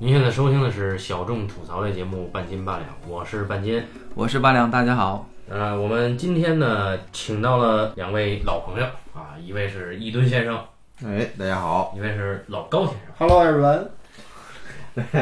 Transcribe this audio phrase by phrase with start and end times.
[0.00, 3.82] 您现在收听的是小众吐槽类节目《半斤八两》，我是半斤。
[4.14, 5.28] 我是八两，大家好。
[5.48, 10.56] 呃，我们今天呢，请到了两位老朋友啊，一位是一吨先生，
[11.04, 13.00] 哎，大家好，一位是老高先生。
[13.18, 13.88] Hello everyone，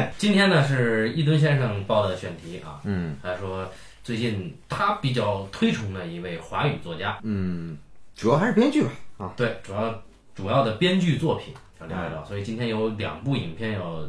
[0.19, 3.67] 今天呢是一吨先生报的选题啊，嗯他说
[4.03, 7.75] 最近他比较推崇的一位华语作家，嗯，
[8.15, 10.03] 主要还是编剧吧，啊，对，主要
[10.35, 11.51] 主要的编剧作品
[11.81, 14.03] 要聊一聊，所以今天有两部影片要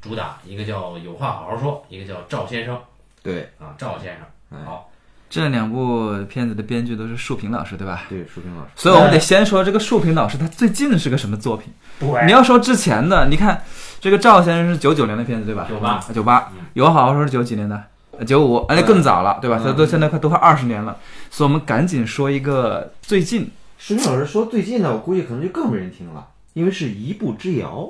[0.00, 2.78] 主打，一个叫《有话好好说》，一个叫《赵先生
[3.22, 4.24] 对》啊，赵先生。
[4.50, 4.90] 哎好，
[5.28, 8.04] 这两部片子的编剧都是树平老师，对吧？
[8.08, 11.72] 对，树平老师，所以我们得先说这个树平老师他最近是个什么作品。
[12.00, 13.62] 对你要说之前的，你看
[14.00, 15.66] 这个赵先生是九九年的片子，对吧？
[15.68, 17.84] 九八九八嗯，有好好说是九几年的，
[18.26, 19.58] 九五，而且更早了，对吧？
[19.60, 20.96] 嗯他都现在快都快二十年了，
[21.30, 27.88] 所以我们赶紧说一个最近，树平老师说最近的，我估计可能就更没人听了，因为是一步之遥，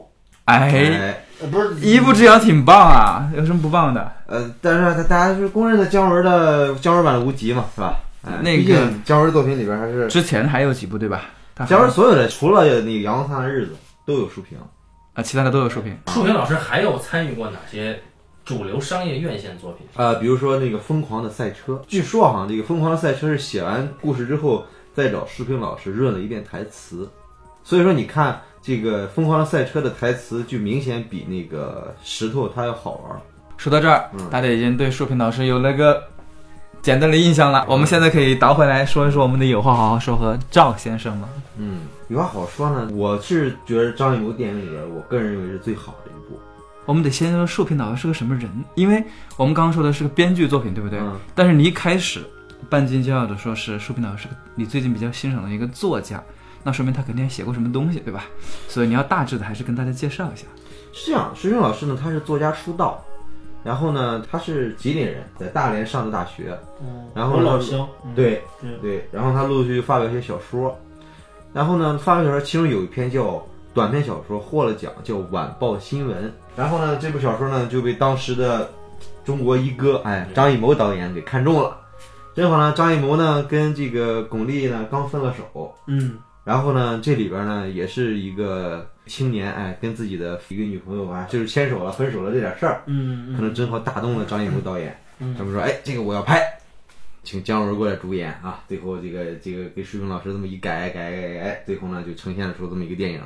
[0.59, 4.13] 哎，呃不是一步之遥挺棒啊，有什么不棒的？
[4.27, 7.95] 呃，但是他大家是公认的姜文的姜文版的无极嘛，是吧？
[8.23, 11.23] 哎那个姜文作品里边还是之前还有几部，对吧？
[11.67, 13.73] 姜文所有的，除了那个《阳光灿烂的日子》
[14.07, 14.59] 都有书评，
[15.15, 15.97] 啊，其他的都有书评。
[16.09, 17.99] 书评老师还有参与过哪些
[18.45, 19.87] 主流商业院线作品？
[19.97, 27.09] 呃，比如说那个《疯狂的赛车》，据说哈，这个《疯狂的赛车》是写完故事之后再找舒平老师润了一遍台词，
[27.65, 33.21] 所以说你看这个《疯狂赛车》的台词就明显比那个石头它要好玩。
[33.57, 36.03] 说到这儿，嗯大家已经对树平老师有了个
[36.83, 37.65] 简单的印象了。
[37.69, 41.29] 我们现在可以倒回来说一说我们的有话好好说和赵先生吗。
[41.59, 46.39] 嗯，有话好说呢，我是觉得张艺谋电影里边，我个人认为是最好的一部。
[46.87, 49.05] 我们得先说树平老师是个什么人，因为
[49.37, 50.99] 我们刚刚说的是个编剧作品，对不对？
[51.01, 52.21] 嗯但是你一开始
[52.71, 56.23] 半斤骄傲的说是树平老师是个你最近比较欣赏的一个作家，
[56.63, 58.25] 那说明他肯定还写过什么东西，对吧？
[58.69, 60.47] 所以你要大致的还是跟大家介绍一下。
[60.93, 63.03] 是这样，石平老师呢，他是作家出道，
[63.63, 68.43] 然后呢，他是吉林人，在大连上的大学，嗯，然后老乡，对
[68.83, 70.77] 对，然后他陆陆续续发表一些小说，
[71.53, 73.41] 然后呢，发表小说其中有一篇叫
[73.73, 78.69] 短篇小说获了奖，叫《晚报新闻》，然后呢，这部小说呢就被当时的
[79.25, 81.77] 中国一哥哎张艺谋导演给看中了，
[82.35, 92.83] 正好呢，张艺谋呢跟这个巩俐呢刚分了手，嗯然后呢，这里边呢也是一个青年哎跟自己的一个女朋友啊就是牵手了分手了这点事儿。
[92.87, 96.43] 嗯可能正好打动了张艺谋导演，嗯他们说，哎，这个我要拍，
[97.23, 98.65] 请姜文过来主演啊。
[98.69, 103.23] 最后这个这个给舒平老师这么一改改改改，最后呢就呈现了出这么一个电影，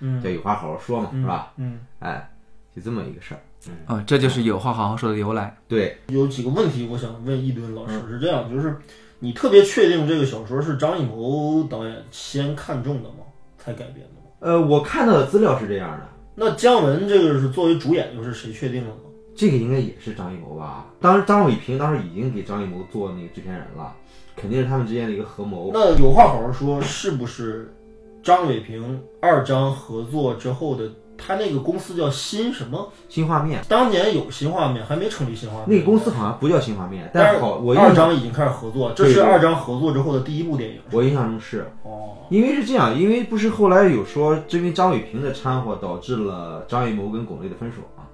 [0.00, 1.52] 嗯叫有话好好说嘛，是吧？
[1.56, 2.28] 嗯，哎，
[2.74, 3.40] 就这么一个事儿。
[3.86, 5.56] 啊、这就是有话好好说的由来。
[5.66, 8.76] 对，有几个问题我想问一吨老师，是这样，就是
[9.18, 13.24] 你特别确定这个小说是张艺谋导演先看中的吗？
[13.58, 14.30] 才改编的吗？
[14.40, 18.96] 呃，我看到的资料是这样的，那姜文这个是作为主演，又是谁确定的呢？
[19.34, 20.86] 这个应该也是张艺谋吧？
[21.00, 23.94] 当时张伟平当时已经给张艺谋做那个制片人了，
[24.36, 25.70] 肯定是他们之间的一个合谋。
[25.72, 27.74] 那有话好好说，是不是
[28.22, 30.90] 张伟平二张合作之后的？
[31.16, 32.92] 他那个公司叫新什么？
[33.08, 35.66] 新画面当年有新画面，还没成立新画面。
[35.68, 40.80] 那个公司好像不叫新画面，但是好，我印二张已经开始合作，这是二张合作之后的第一部电影。
[40.92, 41.66] 我印象中是。
[41.82, 48.04] 哦，因为是这样，因为不是后来有说，因为张伟平的掺和导致了张艺谋跟巩俐的分手嘛，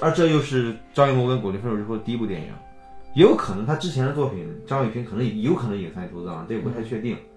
[0.00, 2.48] 而这又是张艺谋跟巩俐分手之后的第一部电影，
[3.14, 7.31] 也有可能他之前的作品张伟平可能也有可能也参与投资啊，这个不太确定嗯，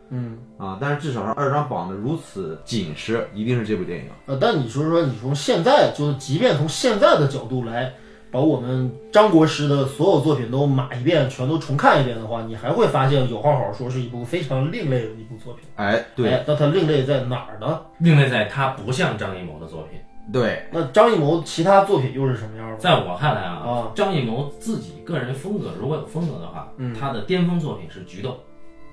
[0.58, 4.06] 啊，但是至少是二张绑的如此紧实，一定是这部电影。
[4.28, 7.94] 呃，但你说说，你从现在就即便从现在的角度来，
[8.32, 15.64] 把我们张国师的所有作品都码一遍，全都重看一遍的话，你还会发现《有话好好说》是一部非常另类的一部作品。
[15.76, 17.82] 哎，对哎，那它另类在哪儿呢？
[18.00, 20.00] 另类在它不像张艺谋的作品，
[20.32, 22.78] 对，那张艺谋其他作品又是什么样的？
[22.78, 28.30] 在我看来啊，啊张艺谋自己个人风格如果有风格的话，嗯他的巅峰作品是《菊豆》。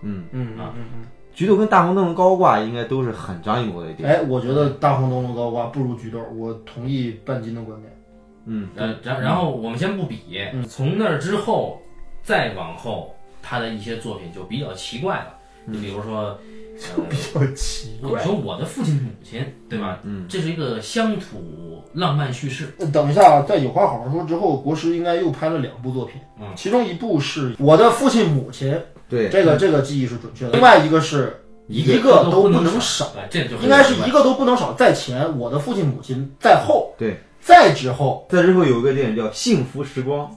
[0.03, 1.06] 嗯，嗯嗯啊嗯嗯。
[1.35, 4.17] 菊豆跟大红灯笼高挂应该都是很张艺谋的电影。
[4.17, 7.91] 哎，我觉得大红灯笼高挂不如菊豆，我同意半斤的观点。
[8.44, 10.19] 嗯，呃，然然后我们先不比，
[10.53, 11.81] 嗯从那儿之后
[12.23, 15.35] 再往后，他的一些作品就比较奇怪了。
[15.65, 16.37] 你比如说，
[16.97, 20.00] 呃， 比较奇怪你说我的父亲母亲，对吧？
[20.03, 22.75] 嗯，这是一个乡土浪漫叙事。
[22.81, 28.76] 呃等一下，啊，在有话好好说之后，国师应该又拍了两部作品，嗯其中一部是我的父亲母亲，
[29.12, 33.12] 对，这个这个记忆是准确的，另外一个是一个个都不能少，
[33.61, 40.35] 应该是一个都不能少，在前我的父亲母亲在后，对，在之后在之后有一个电影叫《幸福时光》，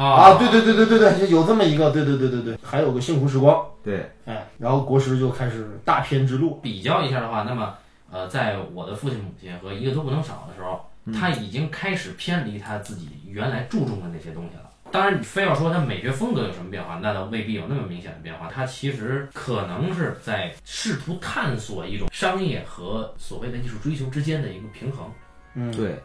[0.00, 7.74] 啊，对对对对对对，有这么一个，对对对对对，还有个幸福时光，对，哎，然后国师就开始大片之路，比较一下的话，那么
[8.12, 10.80] 呃，在我的父亲母亲和一个都不能少的时候，
[11.18, 14.70] 他已经开始偏离他自己原来注重的那些东西了。
[14.92, 18.48] 当然，你非要说它美学风格有什么变化，那倒未必有那么明显的变化。
[18.54, 25.10] 它其实可能是在试图探索一种商业和所谓的艺术追求之间的一个平衡。
[25.54, 25.98] 嗯，对，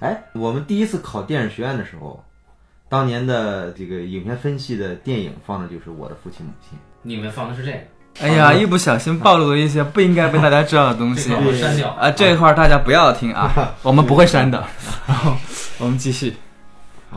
[0.00, 2.24] 哎，我们第一次考电影学院的时候，
[2.88, 7.78] 当年的这个影片分析的电影放的就是《我的父亲母亲你们放的是这个，
[8.20, 11.90] 哎呀，一不小心暴露了一些不应该被大家知道的东西这个我删掉。
[11.90, 12.10] 啊！
[12.10, 14.66] 这一块儿大家不要听啊， 我们不会删的。
[15.06, 15.36] 然后
[15.78, 16.34] 我们继续，啊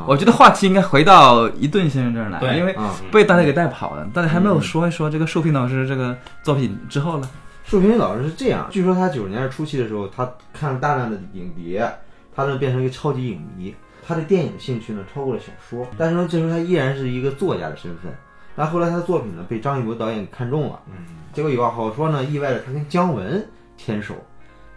[0.08, 2.94] 我觉得话题应该回到一顿先生这儿来，对因为》啊。
[3.12, 4.08] 被大家给带跑了。
[4.14, 7.30] 大家还没有说一说这个寿平老师这个作品之后呢。
[7.64, 11.90] 树平老师是这样，据说他九十年代初期的时候，他看了大量的影碟，
[12.36, 13.74] 他呢变成一个超级影迷。
[14.06, 18.14] 他的电影兴趣呢超过了小说，但是呢，这时候他依然是一个作家的身份。
[18.56, 23.48] 那后来他的作品呢被张艺谋导演看中了，嗯，结果有话好说呢，意外的他跟姜文
[23.78, 24.14] 牵手，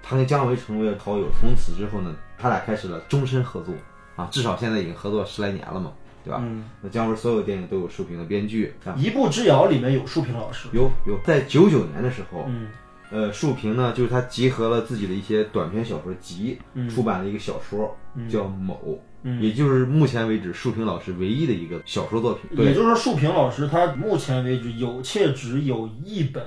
[0.00, 1.26] 他跟姜文成为了好友。
[1.40, 3.74] 从此之后呢，他俩开始了终身合作
[4.16, 5.92] 啊，至少现在已经合作十来年了嘛，
[6.24, 6.40] 对吧？
[6.42, 10.68] 嗯，那姜文所有电影都有树平的编剧啊，一步之遥里面有树平老师。
[10.72, 12.68] 有有，在九九年的时候，嗯。
[13.08, 16.88] 呃，树平呢，就是他集合了自己的一些短篇小说集，嗯。
[16.88, 18.28] 出版了一个小说，嗯。
[18.28, 18.74] 叫《某》，
[19.22, 19.40] 嗯。
[19.40, 22.56] 也就是目前为止树平老师唯一的一个小说作品。
[22.56, 26.44] 对，也就是说，树平老师他目前为止有且只有一本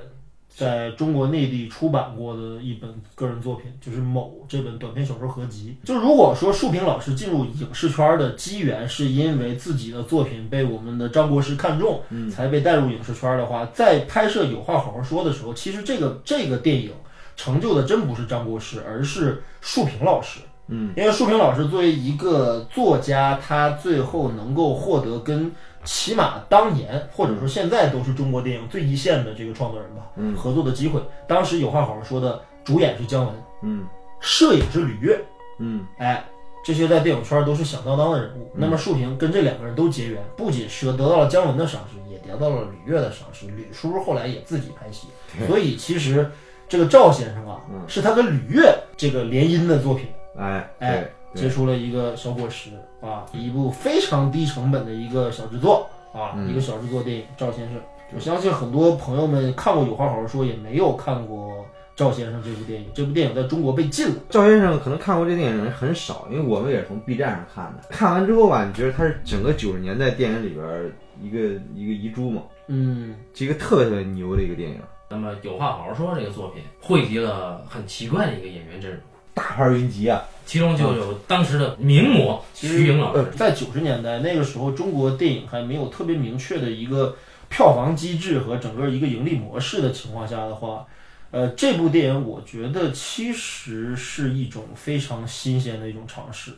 [0.53, 5.77] 在中国内地出版过的一本个人作品，就是《某》这本短篇小说合集。
[5.85, 16.91] 就如果说树平老师进入影视圈的机缘是因为自己的作品被我们的张国师看中，才被带入影视圈的话，在拍摄《有话好好说》的时候，其实这个这个电影
[17.37, 20.41] 成就的真不是张国师，而是树平老师。
[20.71, 25.51] 嗯，因为树平老师作为一个作家，他最后能够获得跟
[25.89, 31.01] 起码当年或者说现在都是中国电影最一线的这个创作人吧，嗯合作的机会。
[31.27, 33.33] 当时有话好好说的主演是姜文，
[33.63, 33.87] 嗯
[34.19, 35.19] 摄影是吕越，
[35.57, 36.23] 嗯哎，
[36.63, 38.51] 这些在电影圈都是响当当的人物。
[38.53, 43.47] 那么树平跟这两个人都结缘，不仅是得到了姜文的赏识，也得到了吕越的赏识。
[43.47, 45.07] 吕叔后来也自己拍戏，
[45.47, 46.29] 所以其实
[46.67, 50.05] 这个赵先生啊，嗯是他跟吕越这个联姻的作品。
[50.37, 52.69] 哎哎结出了一个小果实
[53.01, 57.77] 啊，一部非常低成本的一个小制作啊，嗯一个小制作电影《赵先生》。
[58.13, 61.57] 我相信很多朋友们看过《有话好好说》，也没有看过
[61.95, 62.87] 《赵先生》这部电影。
[62.93, 64.15] 这部电影在中国被禁了。
[64.29, 67.87] 赵先生可能看过这电影的人很少，因为我们也是从 B 站上看的。
[67.95, 70.91] 看完之后吧，你觉得它是整个九十年代电影里边儿
[71.21, 71.37] 一个
[71.75, 74.79] 一个遗珠嘛，嗯，是一个特别特别牛的一个电影，
[75.11, 78.99] 那么有话好好说这个作品汇集了很奇怪的一个演员阵容，
[79.35, 80.19] 大牌云集啊。
[80.49, 83.31] 其中就有当时的名模徐颖老师。
[83.37, 87.15] 在九十年代那个时候，中国电影还没有特别明确的一个
[87.49, 90.87] 票房机制和整个一个盈利模式的情况下的话，
[91.29, 96.53] 呃，这部电影我觉得其实是一种非常新鲜的一种尝试。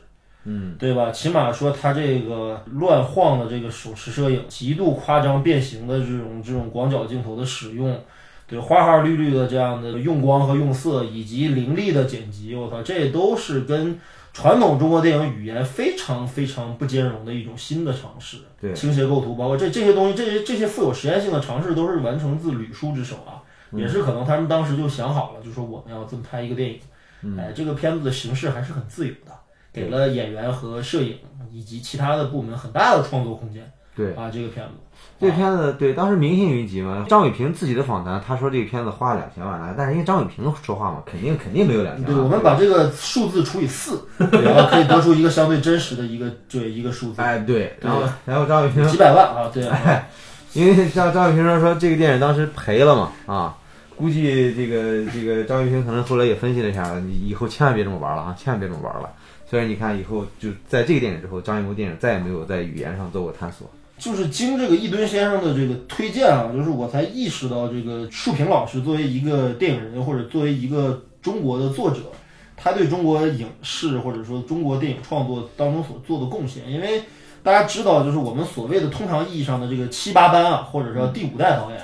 [0.46, 1.12] 嗯，对吧？
[1.12, 8.02] 起码说它这个乱晃的这个手持摄影，极度夸张变形的这种这种广角镜头的使用，
[8.52, 14.00] 对花花绿绿的这样的用光和用色，以及凌厉的剪辑，我操，这都是跟
[14.34, 18.38] 传统中国电影语言非常非常不兼容的一种新的尝试。
[18.60, 26.80] 对倾斜构图，包括这这些东西，这些这些富有实验性的尝试，都是完成自吕叔之手啊，也是可能他们当时就想好了，就说我们要这么拍一个电影。
[27.38, 29.32] 哎，这个片子的形式还是很自由的，
[29.72, 31.18] 给了演员和摄影
[31.52, 33.72] 以及其他的部门很大的创作空间。
[33.96, 34.74] 对啊，这个片子，
[35.22, 50.04] 这个片子对当时明星云集嘛，张伟平自己的访谈，他说这个片子花了两千万来，但是因为张伟平说话嘛，肯定肯定没有两千万对，我们把这个数字除以四， 然后可以得出一个相对真实的一个对一个数字，哎对，然后然后张伟平几百万啊，对啊，
[50.54, 53.56] 因为像张伟平说说这个电影当时赔了嘛啊，
[53.96, 59.08] 估计这个这个张伟平可能后来也分析了一下，你以后千万别这么玩了啊，千万别这么玩了。
[59.48, 63.70] 所以你看以后就在这个电影之后，张艺谋电影再也没有在语言上做过探索。
[64.02, 72.00] 就是经这个一吨先生的这个推荐啊，就是我才意识到这个树平老师作为一个电影人或者作为一个中国的作者，
[72.58, 76.68] 他对中国影视或者说中国电影创作当中所做的贡献。
[76.68, 77.04] 因为
[77.44, 81.80] 大家知道，就是我们所谓的通常意义上的这个七八班啊，或者说第五代导演，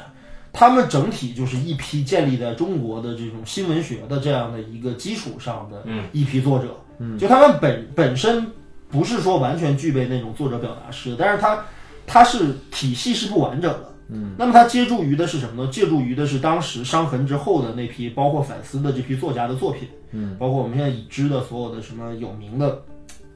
[0.52, 6.76] 他们整体就是一批建立在中国的这种新闻学的这样的一个基础上的一批作者。
[6.98, 8.48] 嗯，就他们本本身
[8.90, 11.64] 不是说完全具备那种作者表达式，但是他
[12.08, 13.94] 它是体系是不完整的。
[14.10, 15.70] 嗯，那么它借助于的是什么呢？
[15.70, 19.88] 借助于的是当时伤痕之后的那批，包括反思的这批作家的作品。
[20.12, 22.82] 嗯，包括我们现在已知的所有的什么有名的，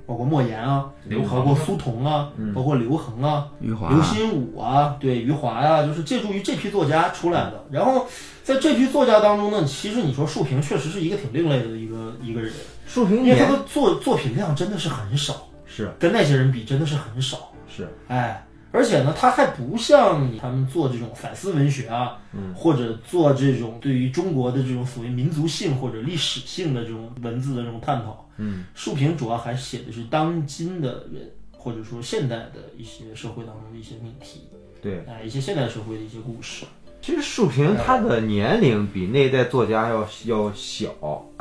[0.06, 7.64] 包包括莫言啊，刘包括苏童啊，嗯包括刘恒啊，余华刘心武啊，对余华呀、就是借助于这批作家出来的。
[7.72, 8.06] 然后
[8.44, 12.52] 在这批作家当中呢，其实你说树平确实是一个挺另类的一个一个人，
[12.86, 17.50] 树平因为他的作作品量真的是很少，是跟那些人比真的是很少。
[17.74, 28.30] 是，哎，而且呢，他还不像他们做这种反思文学啊，嗯或者做这种对于中国的这种所谓民族性或者历史性的这种文字的这种探讨。
[28.38, 34.48] 嗯，树平主要还写的是当今的人，或者说现代的一些社会当中的一些命题，
[34.82, 35.04] 对。
[35.06, 36.66] 哎，一些现代社会的一些故事。
[37.02, 40.92] 其实树平他的年龄比那一代作家要要小，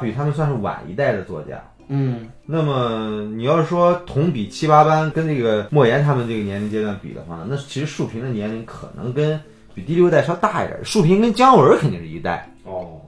[0.01, 1.63] 比他们算是晚一代的作家。
[1.93, 9.39] 嗯，那么你要是说同比七八班跟这个莫言他们这个年龄阶段比的话，那其实树平的年龄可能跟
[9.75, 10.79] 比第六代稍大一点。
[10.85, 13.01] 树平跟姜文肯定是一代，哦，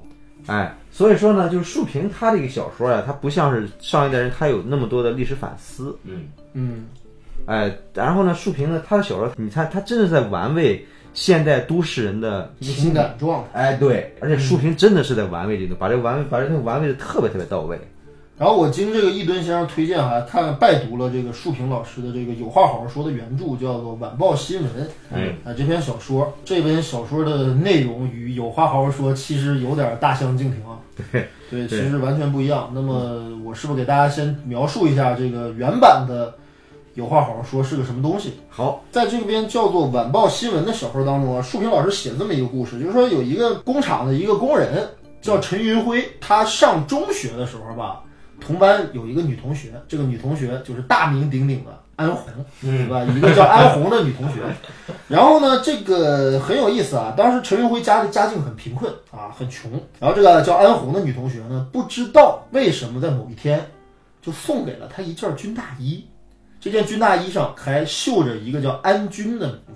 [0.47, 6.87] 哎，所以说呢，就是树平他这个小说呀，他不像是上一代人，他有那么多的历史反思，嗯，嗯，
[7.47, 10.85] 哎，然后呢，树平呢，他的小说，你看他真的在玩味
[11.15, 13.61] 现代都市人的情感状态。
[13.61, 17.79] 哎，对，而且树平真的是在玩味这个，把这个玩味，把这个玩味的特别特别到位。
[18.43, 24.85] 然后我经这个一吨先生推荐，还看拜读了这个树平老师的这个有话好好说的原著，叫做《晚报新闻》。
[25.15, 30.75] 哎，啊，这篇小说，这本小说的内容与有话好好说其实有点大相径庭啊。
[31.13, 32.69] 对对，其实完全不一样。
[32.75, 36.35] 那么我是不是给大家先描述一下这个原版的
[36.95, 38.33] 有话好好说是个什么东西？
[38.49, 44.85] 好，在这边叫做《晚报新闻》的小说当中啊，树平老师写了这么一个故事，就是说有一个工厂的一个工人
[45.21, 48.03] 叫陈云辉，他上中学的时候吧，
[48.43, 52.31] 同班有一个女同学，这个女同学就是大名鼎鼎的安红，
[52.61, 53.03] 对吧？
[53.05, 54.41] 一个叫安红的女同学。
[55.09, 59.71] 然后呢，这个很有意思啊，当时陈云辉家的家境很贫困啊，很穷。
[59.99, 63.65] 然后这个叫安红的女同学呢，不知道为什么在某一天
[64.21, 66.05] 就送给了他一件军大衣。
[66.61, 69.73] 这件军大衣上还绣着一个叫安军的名字。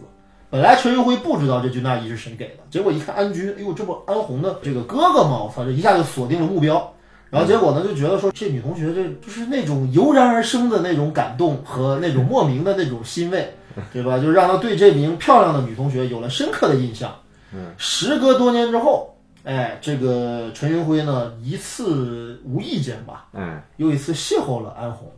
[0.49, 5.42] 本来陈云辉不知道这军大衣是谁给的，结果一看安军，哎呦，这不安红的这个哥哥吗？
[5.42, 6.92] 我操，这一下就锁定了目标。
[7.30, 13.52] 然后结果呢，就觉得说这女同学这就是那种油然而生的那种感动和那种莫名的那种欣慰，
[13.92, 14.18] 对吧？
[14.18, 17.14] 就让他对这名漂亮的女同学有了深刻的印象。
[17.52, 25.11] 嗯，时隔多年之后，哎，这个陈云辉呢，一次无意间吧，嗯，又一次邂逅了安红，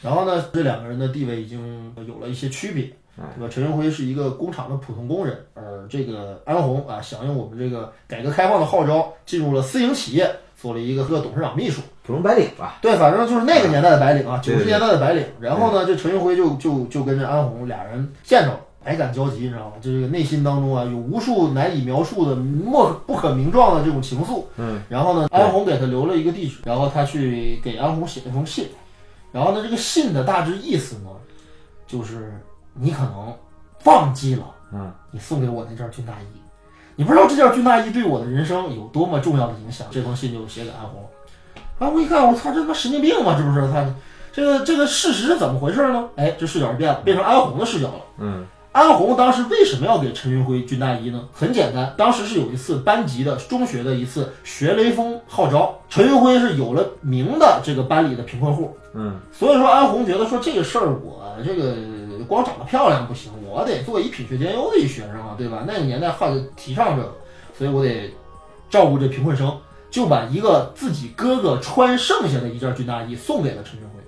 [0.00, 2.84] 然后呢，这两个人的地位已经有了一些区别，
[3.36, 3.48] 对吧？
[3.50, 10.30] 陈云辉是一个工厂的普通工人，而这个安红啊，响应我们这个改革开放的号召，进入了私营企业，
[10.62, 11.82] 做了一个个董事长秘书。
[12.04, 12.78] 普通白领吧。
[12.80, 15.24] 对，反正就是那个年代的白领啊，九十年代的白领。
[15.40, 19.72] 然后呢，这陈云辉就就就跟这安红俩人见着了，百感交集，你知道吗？
[19.80, 24.44] 就这个内心当中啊，有无数难以描述的莫不可名状的这种情愫。
[24.56, 28.68] 嗯，然后呢，安红给他留了一个地址，然后他去给安红写了一封信。
[29.32, 31.10] 然后呢，这个信的大致意思呢，
[31.86, 32.32] 就是
[32.74, 33.32] 你可能
[33.84, 36.41] 忘记了，嗯，你送给我那件军大衣，
[36.96, 39.86] 你不知道这件军大衣对我的人生有多么重要的影响。
[39.90, 41.08] 这封信就写给安红了。
[41.78, 43.34] 安红一看，我操，这他妈神经病吗？
[43.36, 43.72] 这不是？
[43.72, 43.84] 他
[44.32, 46.08] 这个这个事实是怎么回事呢？
[46.16, 48.00] 哎，这视角就变了，变成安红的视角了。
[48.18, 51.24] 嗯，安红当时为什么要给陈云辉军大衣呢？
[51.32, 61.74] 很简单，当时是有一次班级的中学的一次学雷锋号召，陈云辉是有了名的这个班里的贫困户，嗯，所以说安红觉得说这个事儿我这个
[62.28, 65.64] 光长得漂亮不行，我得做一品学兼优的一学生啊，对吧？
[65.66, 67.12] 那个年代号提倡这个，
[67.56, 68.10] 所以我得
[68.70, 74.00] 照顾这贫困生，就把一个自己哥哥穿剩下的一件军大衣送给了陈云辉。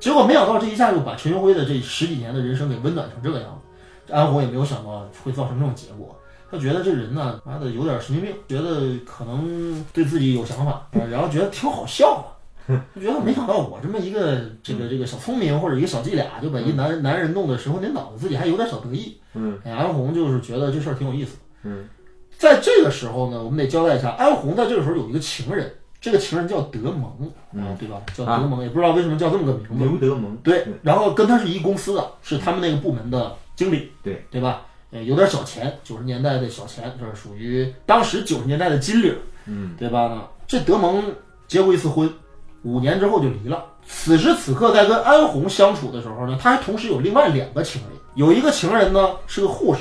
[0.00, 4.12] 结果没想到这一下就把陈云辉的这十几年的人生给温暖成这个样子。
[4.12, 6.16] 安红也没有想到会造成这种结果，
[6.50, 12.24] 他觉得这人呢，妈的有点神经病，觉得可能对自己有想法，然后觉得挺好笑的，
[12.94, 19.18] 觉 得没想到我这么一个这个这个小聪明或者一个小伎俩，就把一男男人弄得神魂颠倒的，自己还有点小得意。
[19.34, 21.38] 嗯，哎，安红就是觉得这事儿挺有意思。
[21.62, 21.88] 嗯，
[22.36, 28.02] 在这个时候呢，我们得交代一下，安红在这个时候有一个情人，这个情人叫德蒙，嗯，对吧？
[28.14, 29.84] 叫德蒙，也不知道为什么叫这么个名字。
[29.84, 30.36] 刘德蒙。
[30.38, 34.62] 对，然后跟他是一公司的，是他们那个部门的经理，对对吧？
[34.90, 39.14] 呃，有点小钱，九十年代的小钱，这是属于当时九十年代的金领，
[39.46, 40.28] 嗯，对吧？
[40.46, 41.02] 这德蒙
[41.46, 42.10] 结过一次婚，
[42.62, 43.64] 五年之后就离了。
[43.86, 49.80] 此时此刻，在跟安红相处的时候呢，他还同时有另外两个情人，有一个情人呢是个护士，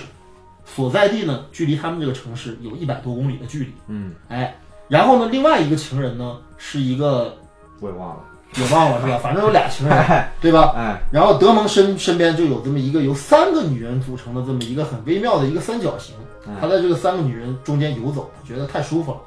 [0.65, 4.55] 所在地呢距离他们这个城市有一百多公里的距离，嗯，哎，
[4.87, 7.37] 然后呢，另外一个情人呢是一个
[7.79, 8.23] 我也忘了。
[8.55, 9.19] 也忘了是吧？
[9.21, 10.73] 反正有俩情人，哎对吧？
[10.73, 16.15] 哎，然后德蒙身身边就有这么一个由三个女人组成的这么一个很微妙的一个三角形，
[16.61, 19.17] 他在这个三个女人中间游走，觉得太舒服了，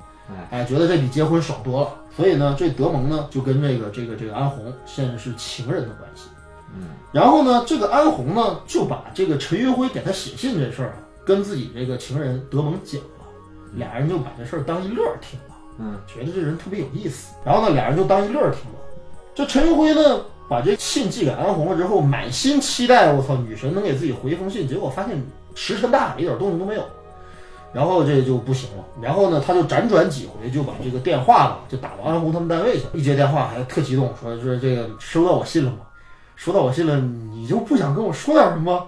[0.50, 6.28] 哎，觉得这比结婚爽多了，所以呢，这德蒙呢就跟这个这个这个安红现在是情人的关系，
[6.74, 13.26] 嗯，然后呢，这个安红呢就把这个陈云辉给他写信这事儿啊，跟自己这个情人德蒙讲了，
[13.74, 17.32] 俩人就把这事儿当一乐儿听了，嗯，觉得这人特别有意思。
[17.44, 18.78] 然后呢，俩人就当一乐儿听了。
[19.34, 25.16] 这陈云辉呢，把这信寄给安红了之后，满心期待，我操，女神能给自己回一封信，结果发现
[25.54, 26.82] 石沉大海，一点动静都没有。
[27.72, 32.90] 然后这就不行了，然后呢，他就辗转几回，就把这个电话吧，就打到安红他们单位去了。
[32.94, 35.78] 一接电话还特激动，说说这个收到我信了吗？
[36.36, 38.86] 收到我信了，你就不想跟我说点什么？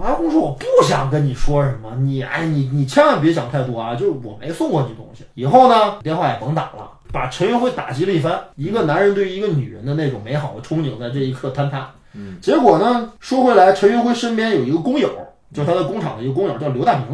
[0.00, 6.90] 安红说我不想跟你说什么，你哎你你千万别想太多啊，就是我没送过你东西，以后呢电话也甭打了。
[7.12, 11.88] 把陈云辉打击了一番，一个男人对于一个女人的那种美好的憧憬，在这一刻坍塌。
[12.14, 15.08] 嗯，结果呢，说回来，陈云辉身边有一个工友，
[15.52, 17.06] 就是他的工厂的一个工友，叫刘大明。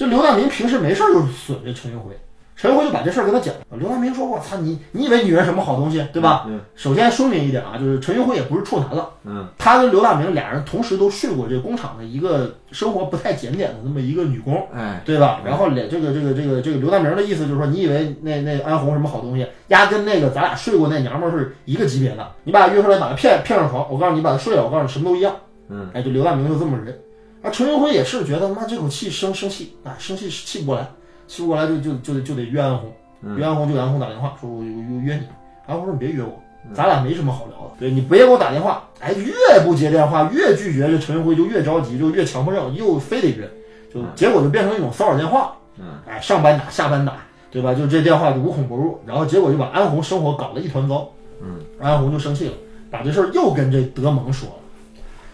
[0.00, 2.18] 这刘大明平时没事儿就损这陈云辉，
[2.56, 3.60] 陈云辉就把这事儿跟他讲了。
[3.78, 6.46] 刘大明说：“我操，你你以为女人什么好东西，对吧？
[6.48, 15.42] 嗯首先说明一点啊，就是陈云辉也不是处男了，嗯他跟刘大明俩人同时都睡过这工厂的一个生活不太检点的那么一个女工。”哎，对吧？
[15.44, 25.34] 然后俩这个这个这个这个刘大明的意思就是说，你以为那那安红什么好东西，压跟那个咱俩睡过那娘们儿是一个级别的，你把她约出来，把她骗骗上床，我告诉你，把她睡了，我告诉你什么都一样。
[25.68, 26.98] 嗯，哎，就刘大明就这么人。
[27.42, 30.86] 而陈云辉也是觉得妈这口气生生气啊，生气气不过来，
[31.26, 32.92] 气不过来就就就得就得约安红，
[33.22, 33.36] 嗯。
[33.36, 35.22] 约安红就给安红打电话说我我我约你，
[35.66, 36.38] 安红说你别约我，
[36.74, 43.48] 咱俩没什么好聊的，对你别给我打电话，哎，越不接电话越拒绝，这陈云辉就越着急，就越强迫症，又非得约，
[43.92, 47.14] 就结果就变成一种骚扰电话，嗯，哎，上班打下班打，
[47.50, 47.72] 对吧？
[47.72, 51.08] 就这电话就无孔不入，然后结果就把安红生活搞得一团糟，
[51.40, 52.54] 嗯，安红就生气了，
[52.90, 54.54] 把这事儿又跟这德蒙说了。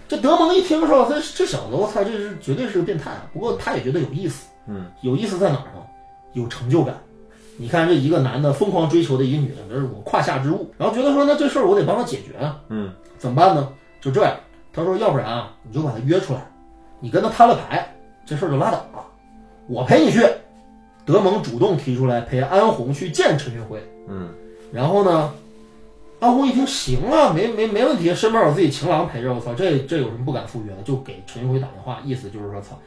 [0.08, 3.26] 这德蒙一听说，这这小子，我操，这是绝对是个变态啊！
[3.32, 5.84] 不过他也觉得有意思，嗯，有意思在哪儿呢？
[6.32, 6.94] 有成就感。
[7.58, 12.60] 你看这一个男的疯狂追求的一个女的，这是我胯下之物，然后觉得说，那这事儿我得帮他解决啊。
[12.68, 13.72] 嗯，怎么办呢？
[14.00, 14.36] 就这样，
[14.72, 16.46] 他说，要不然啊，你就把他约出来，
[17.00, 19.04] 你跟他摊了牌，这事儿就拉倒了，
[19.68, 20.25] 我陪你去。
[21.04, 24.28] 德蒙主动提出来陪安红去见陈云辉，嗯，
[24.72, 25.33] 然后呢，
[26.18, 30.83] 安红一听行啊，没没没问题，身边有自己情郎陪着，我操，这这有什么不敢赴约的？
[30.83, 32.79] 就给陈云辉打电话，意思就是说，操，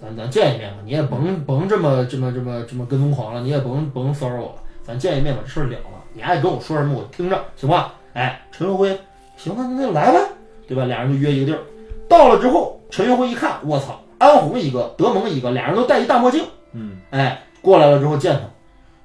[0.00, 7.92] 咱咱见一面吧，你也甭甭这么这么这么这么跟踪狂了，你也甭甭骚扰我了，咱见一面把这事儿了了，你爱跟我说什么我听着，行吧？
[8.14, 8.98] 哎，陈云辉，
[9.36, 10.18] 行，那那就来呗，
[10.66, 10.86] 对吧？
[10.86, 11.60] 俩人就约一个地儿，
[12.08, 18.40] 到了之后，陈云辉一看，我操，安红一个，德蒙一个，俩人都戴一大墨镜，嗯，哎，过来了之后见他。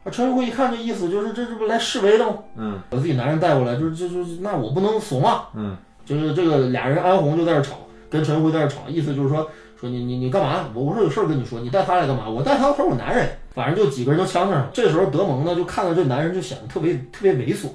[0.03, 2.37] 啊，陈云辉一看这意思，就是这这不来示威的吗？
[2.57, 7.77] 嗯，把自己男人带过来，就是就就那我不能怂啊，嗯，就是这个俩人安红就在这吵，
[8.09, 10.65] 跟陈云辉在这吵，意思就是说说你你你干嘛？
[10.73, 12.27] 我我说有事儿跟你说，你带他来干嘛？
[12.29, 14.69] 我带他，他是我男人，反正就几个人都呛上了。
[14.73, 17.69] 这时候德蒙呢就看到这男人就显得特别特别猥琐，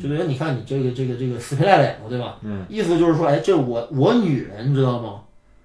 [0.00, 2.38] 就觉得你看你这个这个这个死皮赖脸的，对吧？
[2.42, 5.20] 嗯，意思就是说，哎，这我我女人，你知道吗？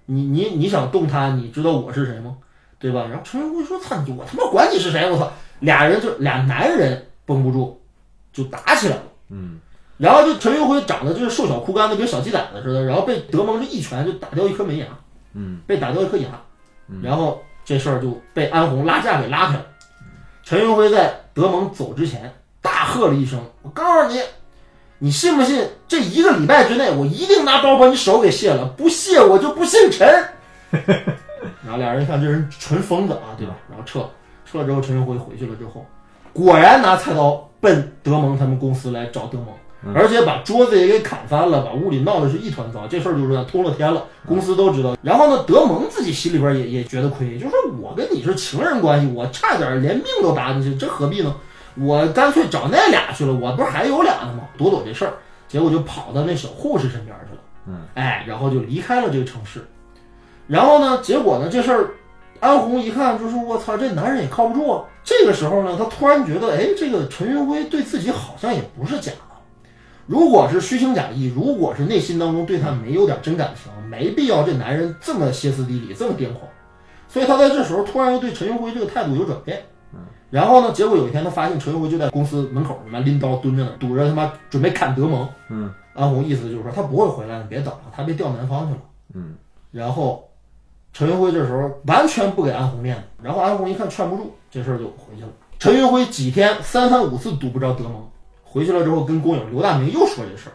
[0.05, 2.35] 你你你想动她，你知道我是谁吗？
[2.77, 3.07] 对吧？
[3.09, 5.09] 然后陈云辉说：“操你，我他妈管你是谁！
[5.09, 5.31] 我操！”
[5.63, 7.81] 俩人就俩男人绷不住，
[8.31, 9.03] 就打起来了。
[9.29, 9.59] 嗯，
[9.97, 14.85] 然后就陈云辉长得就是瘦小枯干的，跟小鸡崽子似的，然后被德蒙这一拳就打掉一颗门牙，
[15.33, 16.27] 嗯，被打掉一颗牙，
[16.89, 19.65] 嗯然后这事儿就被安红拉架给拉开了。
[20.43, 24.19] 陈云辉在德蒙走之前大喝了一声：“我告诉你，
[24.99, 25.65] 你信不信？
[25.87, 30.05] 这一个礼拜之内，我一定拿刀把你手给卸了，不卸我就不姓陈。
[31.63, 33.55] ”然后俩人一看这人纯疯子啊，对吧？
[33.69, 34.09] 然后撤了，
[34.53, 35.83] 撤了之后，陈云辉回去了之后，
[36.31, 39.47] 果然拿菜刀奔德蒙他们公司来找德蒙。
[39.93, 42.87] 而且把桌子也给砍翻了，把屋里闹得是一团糟。
[42.87, 44.95] 这事儿就是通了天了，公司都知道。
[45.01, 51.35] 然后呢，德蒙自己心里边也也觉得亏，就说我跟你是情人关系，我差点连命都搭进去，这何必呢？
[51.75, 54.43] 我干脆找那俩去了，我不是还有俩呢吗？
[54.57, 55.15] 躲躲这事儿，
[55.49, 57.41] 结果就跑到那小护士身边去了。
[57.67, 59.67] 嗯，哎，然后就离开了这个城市。
[60.47, 61.89] 然后呢，结果呢，这事儿
[62.43, 69.17] 安红一看就说：“我操，这男人也靠不住啊。”这个时候呢，他突然觉得，哎，这个陈云辉对自己好像也不是假的。
[70.07, 76.41] 如果是虚情假意，如果是内心当中对他没有点真感情，没必要这男人这么歇斯底里，这么癫狂。
[77.07, 79.61] 所以他在这时候突然又对陈云辉这个态度有转变。
[80.29, 85.25] 然后呢，结果有一天他发现陈云辉就在公司门口，他妈拎刀蹲着呢，堵着他妈准备砍德蒙。
[85.49, 88.81] 嗯，安红意思就是说他不会回来，你别等了，他被调南方去了。
[89.13, 89.35] 嗯，
[89.71, 90.27] 然后
[90.93, 95.29] 陈云辉这时候完全不给安红面子，然后安红一看劝不住，这事儿就回去了。
[95.57, 98.07] 陈云辉几天三番五次堵不着德蒙，
[98.43, 100.53] 回去了之后跟工友刘大明又说这事儿，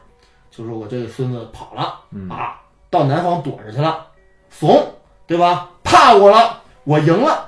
[0.51, 2.01] 就说我这个孙子跑了、
[2.33, 4.07] 啊，到南方躲着去了，
[4.49, 4.81] 怂
[5.27, 5.71] 对吧？
[5.83, 7.47] 怕我了，我赢了。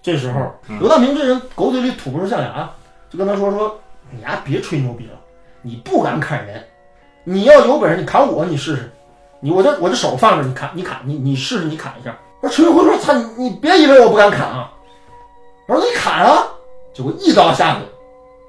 [0.00, 2.70] 这时候刘大明这人狗嘴里吐不出象牙，
[3.10, 3.76] 就跟他说说
[4.10, 5.18] 你呀别吹牛逼了，
[5.60, 6.62] 你不敢砍人，
[7.24, 8.92] 你要有本事，你砍我，你试试。
[9.42, 12.16] 你我这我这手放着，你砍你砍你你试试你砍一下。
[12.40, 14.72] 我说陈云辉说：“操你你别以为我不敢砍啊！”
[15.66, 16.46] 我说：“你砍啊！”
[16.94, 17.80] 结果一刀下去，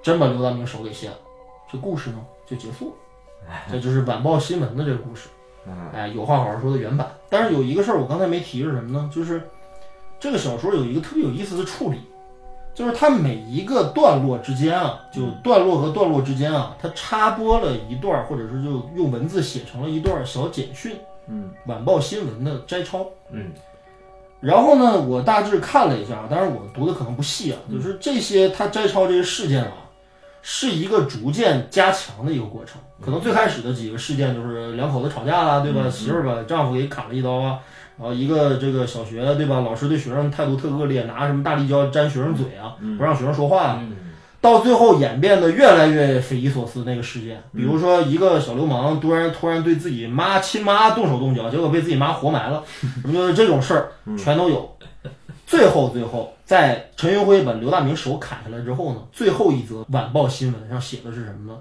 [0.03, 1.15] 真把刘大明手给卸了。
[1.71, 3.53] 这故事呢就结束了。
[3.71, 5.27] 这就是晚报新闻的这个故事。
[5.93, 7.11] 哎，有话好好说的原版。
[7.29, 9.09] 但是有一个事儿我刚才没提是什么呢？
[9.13, 9.49] 就是
[10.19, 12.01] 这个小说有一个特别有意思的处理，
[12.73, 20.95] 就是它每一个段落之间啊，就段落和段落之间啊，它插播了一段儿，或者是就用文字写成了一段小简讯，
[21.27, 23.05] 嗯，晚报新闻的摘抄。
[23.31, 23.51] 嗯，
[24.39, 29.73] 然后呢，我大致看了一下，当然我读的可能不细啊，就是这些它摘抄这些事件啊，
[30.41, 32.81] 是一个逐渐加强的一个过程。
[32.99, 35.89] 可能最开始的几个事件就是两口子吵架啦，对吧？
[35.89, 37.59] 媳妇儿把丈夫给砍了一刀啊，
[37.97, 39.61] 然后一个这个小学对吧？
[39.61, 43.79] 老师对学生态度特恶劣，拿什么大力胶粘学生嘴啊，不让学生说话
[44.41, 52.63] 到最后演变得越来越匪夷所思那个事件，比如说一个小流氓突然突然对自己妈亲妈动手动脚，结果被自己妈活埋了，
[53.01, 54.69] 什么就是这种事儿全都有。
[55.45, 61.59] 最后最后，在陈云辉把刘大明手砍下来之后呢，最后一则晚报新闻上写的是什么呢？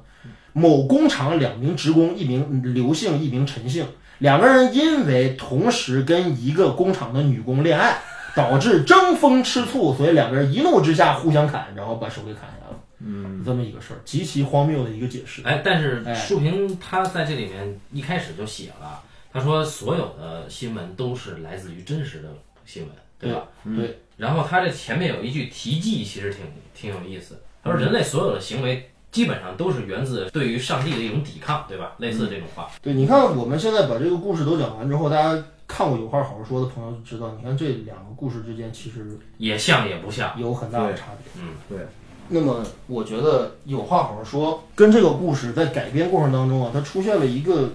[0.54, 3.86] 某工厂两名职工，一名刘姓，一名陈姓，
[4.22, 8.00] 两个人因为同时跟一个工厂的女工恋爱，
[8.36, 12.78] 导致争风吃醋，所以两个人一怒之下互相砍，然后把手给砍下来了。
[13.00, 15.42] 嗯，这么一个事儿，极其荒谬的一个解释。
[15.42, 22.28] 哎，但是哎书评他在这里面一开始就写了，他说所有的新闻都是来自于真实的
[22.64, 23.48] 新闻，对吧？
[23.76, 27.42] 对，然后他这前面有一句题记，其实挺挺有意思。
[27.64, 31.92] 他说人类所有的行为基本上都是源自对于上帝的一种抵抗，对吧？
[31.98, 32.68] 类似这种话。
[32.82, 41.42] 对，你看我们现在把这个故事都讲完之后，大家看过《有话好好说》的朋友就知道，你看这两个故事之间其实也像也不像，有很大的差别。
[41.42, 41.86] 嗯，对。
[42.28, 47.68] 那么我觉得有话好好说，跟这个故事在改编过程当中啊，它出现了一个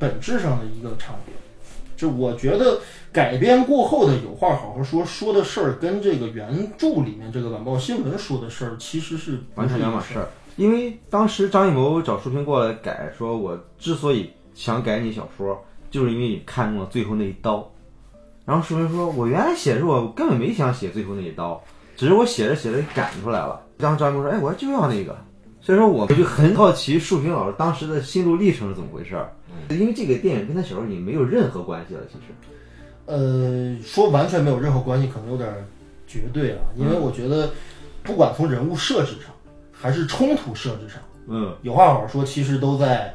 [0.00, 1.32] 本质上的一个差别。
[1.96, 2.80] 就我觉得
[3.12, 9.78] 改编过后的有话好好说说的事儿，跟这个原著里面这个晚报新闻说的事儿其实是不完全。
[9.78, 10.28] 两码事儿。
[10.56, 15.58] 因为当时张艺谋找舒平过来改，说我之所以想改你小说，
[15.90, 17.68] 就是因为你看中了最后那一刀。
[18.44, 21.62] 然后舒平说，我原来写的时候我根本没想写最后那一刀，
[21.96, 23.60] 只是我写着写着给赶出来了。
[23.78, 25.16] 然后张艺谋说，哎，我就要那个。
[25.60, 29.32] 所以说，我就很好奇树平老师当时的心路历程是怎么回事儿。
[29.70, 32.34] 因为这个电影跟他小说已经没有任何关系了，其实。
[33.06, 35.64] 呃，说完全没有任何关系，可能有点儿
[36.06, 37.50] 绝对啊，因为我觉得，
[38.02, 39.31] 不管从人物设置上，
[39.82, 43.12] 还是冲突设置上，嗯有话好好说，其实都在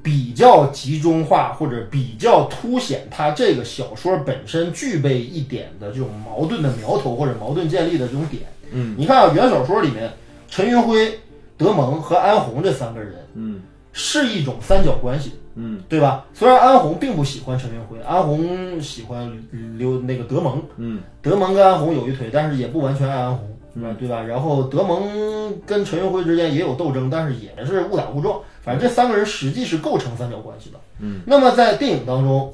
[0.00, 8.44] 比较集中化或者比较凸显它这个小说本身具备一点的这种矛盾的苗头或者矛盾建立的这种点。
[8.70, 10.08] 嗯，你看啊，原小说里面，
[10.48, 11.18] 陈云辉、
[11.56, 13.60] 德蒙和安红这三个人嗯
[13.92, 15.32] 是一种三角关系。
[15.60, 16.24] 嗯对吧？
[16.32, 19.28] 虽然安红并不喜欢陈云辉，安红喜欢
[19.76, 24.22] 刘那个德蒙，嗯德蒙跟安红有一腿，但是也不完全爱安红，嗯，对吧？
[24.22, 28.40] 然后德蒙跟陈云辉之间也有斗争，但是也是误打误撞。
[28.62, 30.78] 反正这三个人实际是构成三角关系的。
[30.98, 32.52] 嗯，那么在电影当中，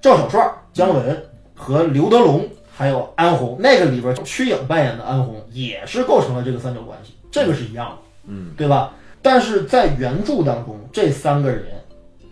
[0.00, 7.96] 赵小帅、姜文和刘德龙还有安红，那个里边曲颖扮演的安红也是构成了这个三角关系，这个是一样的。
[8.28, 8.94] 嗯，对吧？
[9.20, 11.64] 但是在原著当中，这三个人，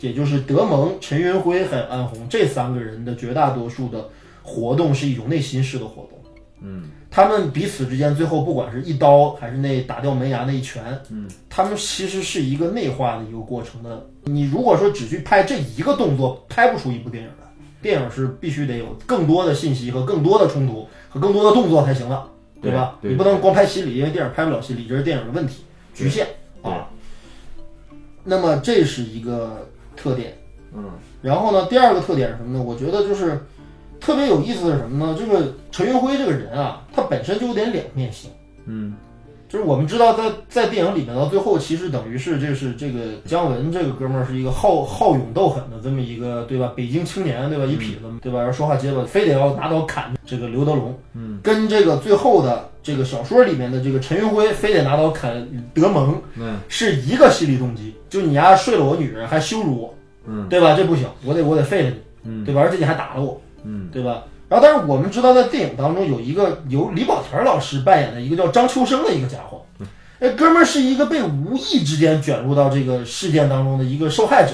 [0.00, 4.08] 也就是德蒙、陈云辉还有安红这三个人的绝大多数的
[4.42, 6.18] 活动是一种内心式的活动。
[6.62, 14.06] 嗯，他们彼此之间最后不管是一刀还是那打掉门牙那一拳，嗯，他们其实是一个内化的一个过程的。
[14.24, 17.46] 你如果说只去拍这一个动作，拍不出一部电影来。
[17.82, 22.28] 电影是必须得有更多的信息和更多的冲突和更多的动作才行了，
[22.60, 22.98] 对吧？
[23.00, 26.26] 对对你不能光拍心理，因为电影拍不了心理，这是电影的问题局限
[26.62, 26.88] 啊。
[28.22, 30.36] 那么这是一个特点。
[30.74, 30.84] 嗯
[31.22, 32.62] 然后呢，第二个特点是什么呢？
[32.62, 33.44] 我觉得就是
[34.00, 35.16] 特别有意思的是什么呢？
[35.18, 38.30] 这个陈云辉这个人啊，他本身就有点两面性。
[38.66, 38.94] 嗯
[39.48, 46.72] 就是我们知道在，在电影里面到最后，其实等于是这是这个姜文这个哥们儿是一个好好勇斗狠的这么一个对吧？
[46.76, 47.64] 北京青年对吧？
[47.64, 48.38] 一痞子对吧？
[48.38, 50.96] 然后说话结巴，非得要拿刀砍这个刘德龙。
[51.14, 59.94] 嗯，跟这个最后的这个小说里面的这个陈云辉非得拿刀砍德蒙嗯是一个心理动机，就你丫睡了我女人还羞辱我，
[60.28, 60.74] 嗯对吧？
[60.76, 62.60] 这不行，我得我得废了你，嗯对吧？
[62.60, 64.24] 而且你还打了我，嗯对吧？
[64.48, 69.64] 然后，但是我们知道，在电影当中有一个由李保田老师扮演的一个叫张秋生的一个家伙，
[70.18, 74.52] 那哥们儿是一个被无意之间卷入到这个事件当中的一个受害者，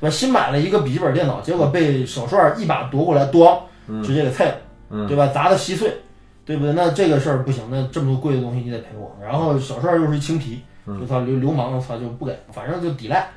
[0.00, 0.10] 对吧？
[0.10, 3.58] 新买了一个笔记本电脑，结果被小帅一把夺过来，咣，
[4.04, 4.54] 直接给菜了，
[4.90, 5.28] 嗯对吧？
[5.28, 5.96] 砸得稀碎，
[6.44, 6.74] 对不对？
[6.74, 9.10] 那这个事儿不行，那这么多贵的东西你得赔我。
[9.22, 13.30] 然后小帅又是青皮，就他流流氓，他就不给，反正就抵赖。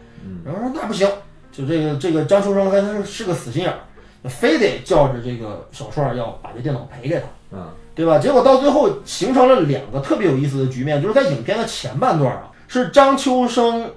[0.45, 1.07] 然后说那不行，
[1.51, 3.79] 就这个这个张秋生他是是个死心眼儿，
[4.25, 7.25] 非得叫着这个小帅要把这电脑赔给他。
[7.53, 8.17] 嗯对吧？
[8.17, 13.91] 结果到最后形成了两个特别有意思的局面，就是在影片的前半段啊，是张秋生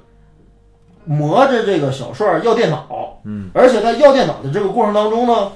[1.05, 5.53] 磨着这个小帅要电脑，嗯，而且在要电脑的这个过程当中呢，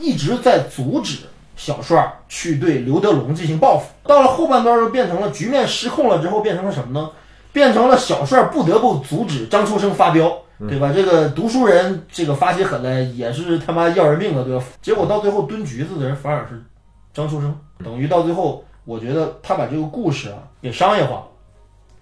[0.00, 1.18] 一直在阻止
[1.54, 3.90] 小帅去对刘德龙进行报复。
[4.04, 7.10] 到了后半段就变成了局面失控了之后，变成了什么呢？
[7.52, 10.90] 变成了小帅不得不阻止张秋生发飙，对吧？
[10.94, 14.64] 这个读书人这个发起狠来也是他妈要人命的，对吧？
[14.80, 16.62] 结果到最后蹲局子的人反而是
[17.12, 21.26] 张秋生，等于到最后，我觉得他把这个故事啊给商业化了，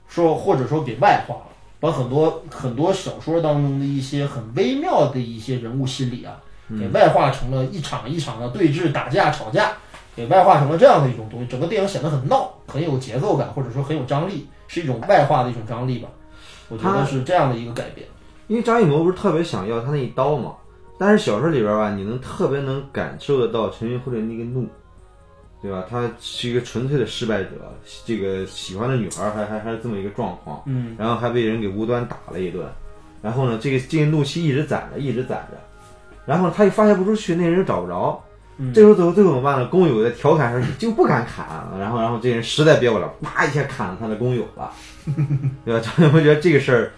[0.06, 1.46] 说或者说给外化了，
[1.80, 6.38] 把很多很多小说当中的一些很微妙的一些人物心理啊，
[6.78, 9.72] 给外化成了一场一场的对峙、打架、吵架，
[10.14, 11.46] 给外化成了这样的一种东西。
[11.46, 16.08] 整个电影显得很闹，很有节奏感，或者说很有张力，是一种外化的一种张力吧。
[16.68, 18.06] 我觉得是这样的一个改变。
[18.46, 20.52] 因为张艺谋不是特别想要他那一刀嘛，
[20.98, 24.66] 但是小说里边吧，你能特别能感受得到陈云辉的那个怒，
[25.62, 25.84] 对吧？
[25.88, 27.50] 他是一个纯粹的失败者，
[28.04, 32.66] 这个喜欢的女孩还还还是这么一个状况，嗯，然后还被人给无端打了一顿，
[33.22, 35.58] 然后呢，这个这个怒气一直攒着，一直攒着，
[36.26, 38.22] 然后他又发泄不出去，那人又找不着，
[38.58, 39.66] 嗯这时候最后最后怎么办呢？
[39.68, 41.46] 工友在调侃说你就不敢砍，
[41.78, 44.70] 然后然后这人实在憋不了，啪一下砍了他的工友了，
[45.64, 45.80] 对吧？
[45.80, 46.92] 张艺谋觉得这个事儿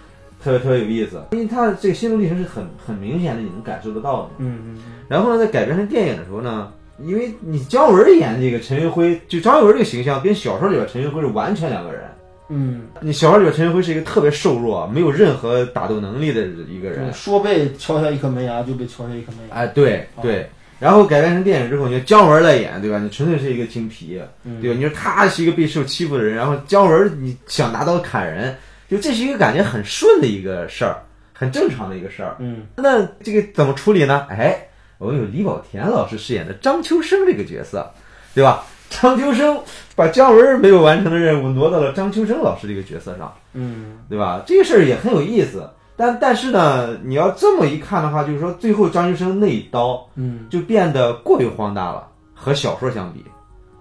[0.47, 4.31] 特别特别有意思，因为他的这个心路历程是很很明显的，你能感受得到的。
[4.39, 4.79] 嗯嗯
[5.09, 12.03] 然后呢，在改编成电影的时候呢，因为你姜文演这个陈云辉，就张艺文这个形象跟小说里边陈云辉是完全两个人。
[12.49, 19.57] 嗯你小说里边陈云辉是一个特别瘦弱、没有任何打斗能力的一个人嗯，，说被敲下一颗门牙就被敲下一颗门牙。
[19.57, 20.49] 哎，对对。
[20.79, 22.99] 然后改编成电影之后，你说姜文来演，对吧？
[22.99, 24.77] 你纯粹是一个精皮，嗯对吧？
[24.77, 28.55] 你说他是一个被受欺负的人，然后姜文你想拿刀砍人，
[28.89, 32.37] 就这是一个感觉很顺的一个事儿，很正常的一个事儿。
[32.39, 34.27] 嗯那这个怎么处理呢？
[34.31, 34.69] 哎，
[34.99, 37.91] 我们有李保田老师饰演的张秋生这个角色，
[38.35, 38.65] 对吧？
[38.89, 39.59] 张秋生
[39.97, 44.43] 把姜文没有完成的任务挪到了张秋生老师这个角色上，嗯对吧？
[44.47, 45.69] 这个事儿也很有意思。
[45.97, 53.25] 但但是呢，你要这么一看的话，就是说最后张秋生那一刀嗯就变得过于荒诞了，和小说相比，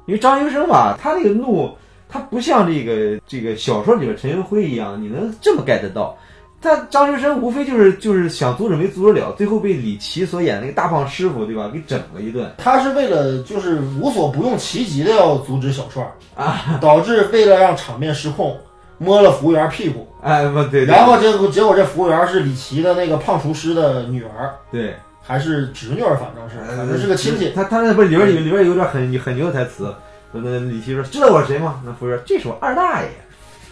[0.08, 1.78] 因为张秋生吧，他那个怒，
[2.16, 6.18] 他不像这个这个小说里边陈云辉一样，你能这么 get 到。
[6.62, 11.70] 他张学生无非就是就是想阻止没阻止了，最后被李琦所演那个大胖师傅，对吧？
[11.72, 12.50] 给整了一顿。
[12.58, 18.58] 他是为了就是无所不用其极的要阻止小帅啊，导致为了让场面失控，
[18.98, 27.52] 摸了服务员屁股，哎，不对，对然后结果结果这服务员是李琦的那个胖厨师的女儿，对，还是侄女儿，反正是反正是个亲戚。
[27.54, 29.94] 他他那不是里边里里边有点很很牛的台词，
[30.44, 31.82] 那李琦说知道我是谁吗？
[31.86, 33.10] 那服务员这是我二大爷。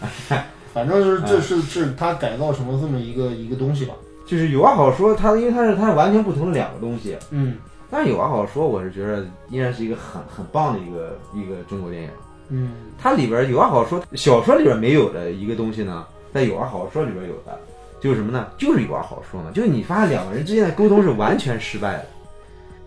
[0.72, 3.94] 反正是这是是他改造成了这么一个一个东西吧。
[4.26, 7.16] 就是有话好说，它因为它是它是完全不同的两个东西。
[7.30, 7.56] 嗯
[7.90, 12.10] 但是有话好说，我是觉得依然是一个很很棒的一个一个中国电影。
[12.48, 17.56] 嗯它里边有话好说，小说里边没有的一个东西呢，在有话好说里边有的，
[18.00, 18.48] 就是什么呢？
[18.58, 19.50] 就是有话好说嘛。
[19.54, 22.06] 就是你发现两个人之间的沟通是完全失败的，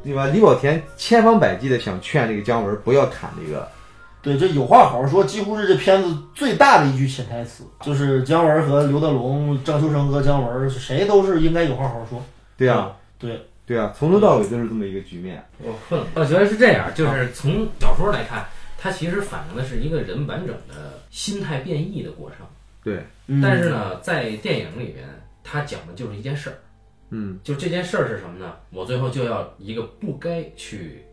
[0.07, 0.27] 对吧？
[0.27, 3.67] 李保田千方百计的想劝这个姜文不要砍这个，
[4.21, 12.23] 对，这有话好好说，几乎是这片子最大的一句潜台词，就是姜文和刘德龙、张秋生和姜文，谁都是应该有话好好说。
[12.55, 15.43] 对啊，对，对啊，从头到尾都是这么一个局面。
[15.59, 16.07] 我困了。
[16.15, 18.45] 我觉得是这样，就是从小说来看，
[18.77, 22.45] 它其实反映的是一个人完整的心态变异的过程。
[22.83, 25.05] 对，嗯但是呢，在电影里边，
[25.43, 26.55] 它讲的就是一件事儿，
[27.09, 27.39] 嗯。
[27.43, 28.55] 就这件事儿是什么呢？
[28.71, 31.03] 我最后就要一个不该去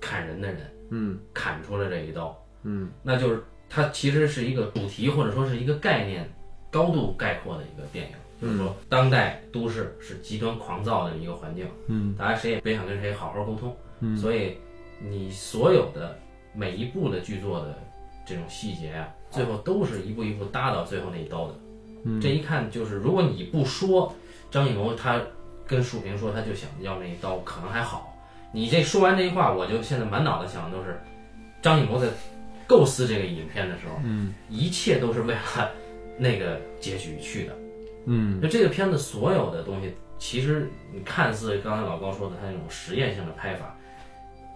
[0.00, 0.60] 砍人的人
[0.90, 1.18] 嗯。
[1.32, 2.90] 砍出了这一刀，嗯。
[3.02, 6.28] 那就是它其实是一个主题或者说是一个概念
[6.70, 8.14] 高度概括的一个电影。
[8.40, 12.12] 就是说，当代都市是极端狂躁的一个环境，嗯。
[12.16, 14.16] 大家谁也别想跟谁好好沟通，嗯。
[14.16, 14.56] 所以
[14.98, 16.18] 你所有的
[16.52, 17.78] 每一部的剧作的
[18.26, 21.54] 这种细节啊，最后都是一步一步搭到最后那一刀的。
[22.04, 22.20] 嗯。
[22.20, 24.12] 这一看就是，如果你不说
[24.50, 25.22] 张艺谋他
[25.66, 28.16] 跟树平说他就想要那一刀，可能还好。
[28.52, 31.00] 你这说完这句话，我就现在满脑子想的都是
[31.62, 32.08] 张艺谋在
[32.66, 35.40] 构思这个影片的时候，嗯一切都是为了
[36.18, 37.56] 那个结局去的。
[38.06, 43.76] 嗯就这个片子所有的东西，其实你看似刚才老高说的他那种实验性的拍法，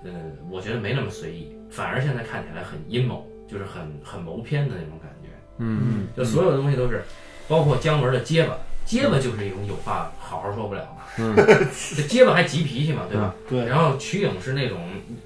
[0.04, 0.10] 呃，
[0.50, 5.28] 我觉得没那么随意，反而现在看起来很阴谋，就是很很谋篇的那种感觉。
[5.58, 7.02] 嗯就所有的东西都是，
[7.48, 11.02] 包括姜文的结巴，结巴就是一种有话好好说不了嘛。
[11.18, 11.34] 嗯，
[11.96, 13.34] 这结巴还急脾气嘛，对吧？
[13.48, 14.78] 对，然后瞿颖是那种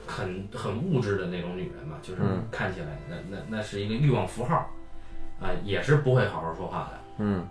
[0.07, 4.57] 很很物质的那种女人嘛，就是嗯看起来那那那是一个欲望符号，
[5.40, 6.99] 啊、也是不会好好说话的。
[7.18, 7.46] 嗯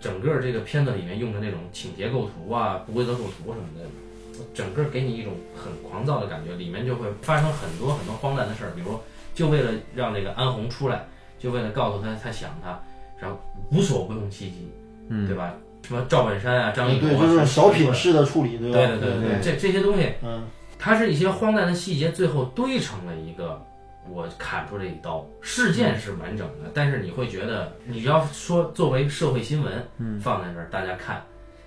[0.00, 8.98] 整个这个片子里面用的那种倾斜构图啊、不规则构图什么的，整个给你一种很狂躁的感觉，里面就会发生很多很多荒诞的事儿，比如
[9.34, 11.06] 就为了让那个安红出来，
[11.38, 12.80] 就为了告诉他他想他，
[13.20, 13.38] 然后
[13.70, 14.68] 无所不用其极，
[15.12, 15.54] 嗯对吧？
[15.86, 18.78] 什么赵本山啊、张艺对，谋啊，就是小品式的处理，对吧？
[18.78, 20.44] 对对对对，这这些东西，嗯，
[20.78, 23.60] 它是一些荒诞的细节，最后堆成了一个
[24.08, 25.26] 我砍出这一刀。
[25.40, 31.20] 事件是完整的，但是你会觉得，你要说作为社会新闻，嗯放在那儿大家看，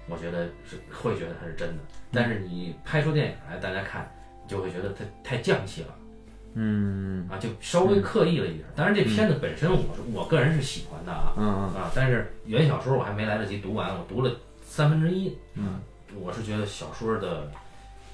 [0.08, 1.84] 我觉得是会觉得它是真的。
[2.12, 4.10] 但是你拍出电影来，大家看，
[4.44, 5.90] 你就会觉得它太降气了
[6.56, 8.66] 嗯啊，就稍微刻意了一点。
[8.76, 14.32] 当然，这片子本身我是我个人是喜欢的啊嗯啊，但是原小说我还没来得及读完，我读了
[14.66, 15.38] 三分之一。
[15.56, 15.80] 嗯，
[16.20, 17.52] 我是觉得小说的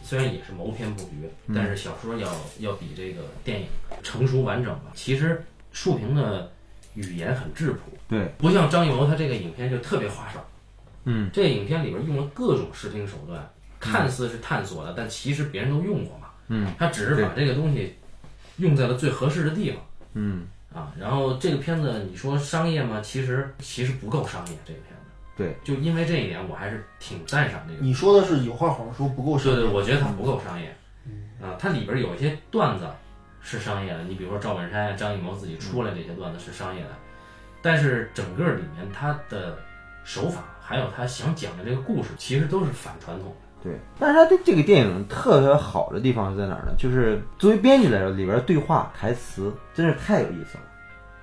[0.01, 2.27] 虽然也是谋篇布局，嗯但是小说要
[2.59, 3.67] 要比这个电影
[4.01, 4.85] 成熟完整吧。
[4.95, 6.51] 其实树平的
[6.95, 10.43] 语言很质朴，对，不像张艺谋他这个影片就特别花哨。
[11.05, 13.47] 嗯，这个影片里边用了各种视听手段，
[13.79, 16.27] 看似是探索的，但其实别人都用过嘛。
[16.47, 17.95] 嗯，他只是把这个东西
[18.61, 19.81] 用在了最合适的地方。
[20.13, 23.01] 嗯，啊，然后这个片子你说商业吗？
[23.01, 24.97] 其实其实不够商业，这个片子。
[25.35, 27.79] 对，就因为这一点，我还是挺赞赏这个。
[27.81, 29.53] 你说的是有话好好说，不够深。
[29.55, 30.73] 对对，我觉得它不够商业。
[31.41, 32.87] 啊，它里边有一些段子
[33.41, 36.89] 是商业的，你比如说赵本山、张艺谋自己出来这些段子是商业的，
[37.61, 39.57] 但是整个里面他的
[40.03, 43.35] 手法还有他想讲的这个故事，其实都是反传统的。
[43.63, 43.73] 对。
[43.99, 46.73] 但是他对这个电影特别好的地方是在哪儿呢？
[46.77, 50.63] 就是作为编剧来说，里边对话台词真是太有意思了。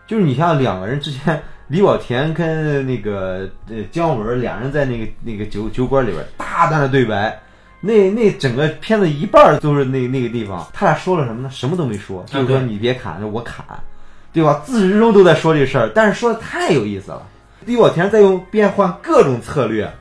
[0.07, 7.39] 就是你像两个人之前，李保田跟那个呃姜文俩人在那个那个酒酒馆里边大段的对白，
[7.81, 11.51] 那那整个片子一半儿都是那那个地方，他俩说了什么呢？
[11.53, 13.65] 什么都没说，就是说你别砍，我砍，
[14.33, 14.63] 对吧？
[14.65, 17.23] 自始至终都在说这事儿，但是说的太有意思了。
[17.67, 19.93] 李保田在用变换各种策略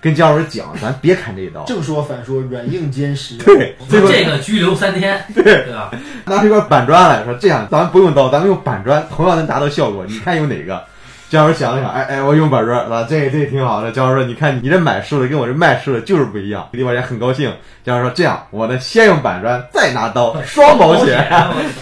[0.00, 1.64] 跟姜文讲，咱别砍这一刀。
[1.64, 3.36] 正说反说，软硬兼施。
[3.38, 5.90] 对，最后这个拘留三天，对对吧？
[6.24, 10.04] 拿出一块板砖来说，这样咱们不用刀，咱们用板砖，同样能达到效果。
[10.06, 10.82] 你看用哪个？
[11.28, 13.90] 姜文想了想，哎哎，我用板砖啊，这这挺好的。
[13.90, 16.68] 姜文说，你看你这买书的跟我这卖书的就是不一样。
[16.70, 17.52] 李宝田很高兴，
[17.84, 21.28] 姜文说这样，我呢先用板砖，再拿刀，双保险，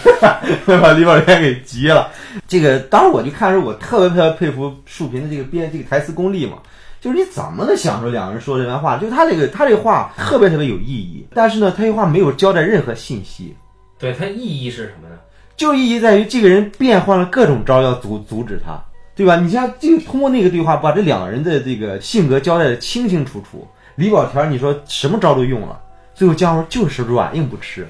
[0.65, 2.09] 把李宝田给急了。
[2.47, 6.57] 这个当时我就看的时候，我特别特别佩服树平的这个编这个台词功力嘛。
[7.05, 8.97] 就是你怎么能想出两个人说这番话？
[8.97, 13.55] 就他这个他这个话特别特别有意义，但是呢，他这话没有交代任何信息。
[13.99, 15.15] 对他意义是什么呢？
[15.55, 18.83] 就意义在于这个人变换了各种招要阻阻止他，
[19.15, 19.35] 对吧？
[19.35, 23.67] 你像就通过那个对话，把这两个人的这个性格交代的清清楚楚。
[23.97, 25.79] 李保田，你说什么招都用了，
[26.15, 27.87] 最后姜文就是软硬不吃。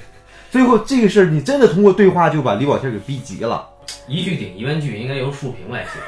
[0.52, 3.66] 最后这个事儿，你真的通过对话就把李保田给逼急了。
[4.10, 6.06] 一句顶一万句，应该由树平来写的。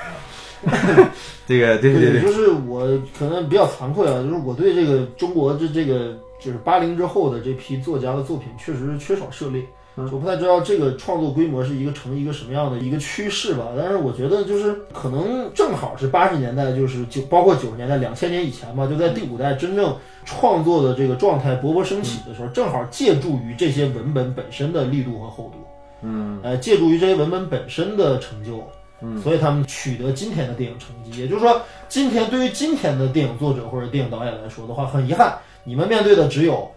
[1.47, 9.61] 这个对对对，就是我可能比较惭愧啊，就是我对这个中国这这个就是八零之后的这批作家的作品确实是缺少涉猎。
[9.95, 10.09] 嗯。
[10.11, 25.57] 我不太知道这个创作规模是一个成一个什么样的一个趋势吧，但是我觉得就是可能正好是八十年代，就是就包括九十年代、两千年以前吧，就在第五代真正创作的这个状态勃勃升起的时候，正好借助于这些文本本身的力度和厚度，
[26.03, 26.39] 嗯。
[26.43, 28.63] 呃，借助于这些文本本身的成就，
[29.01, 31.19] 嗯，所以他们取得今天的电影成绩。
[31.19, 36.53] 也就是说，今天对于今天的电影作者或者电影导演来说的话，很遗憾，你们面对的只有《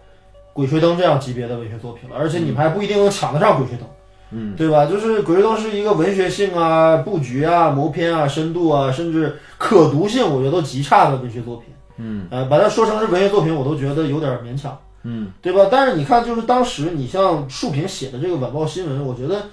[0.53, 3.85] 鬼吹灯》这样级别的文学作品了，而且你们还不一定能抢得上《鬼吹灯》。
[4.33, 4.85] 嗯，对吧？
[4.85, 11.65] 就是《鬼吹灯》是一个文学性啊、布局啊、谋篇啊、深度啊，甚至可读性，我觉得都极差的文学作品。
[11.97, 14.77] 嗯，呃，把它说成是文学作品，我都觉得有点勉强。
[15.03, 15.67] 嗯，对吧？
[15.69, 19.47] 但是你看，就是当时你像树平写的这个晚报新闻，我觉得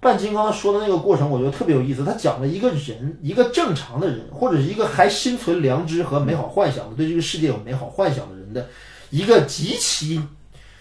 [0.00, 2.02] 半金刚说的那个过程，我觉得特别有意思。
[2.04, 8.66] 他讲了一个人，一个正常的人，或者是一个还心存良知和美好幻想的，对这个世界有美好幻想的人的
[9.10, 10.20] 一个极其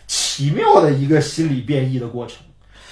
[0.07, 2.37] 奇妙的一个心理变异的过程。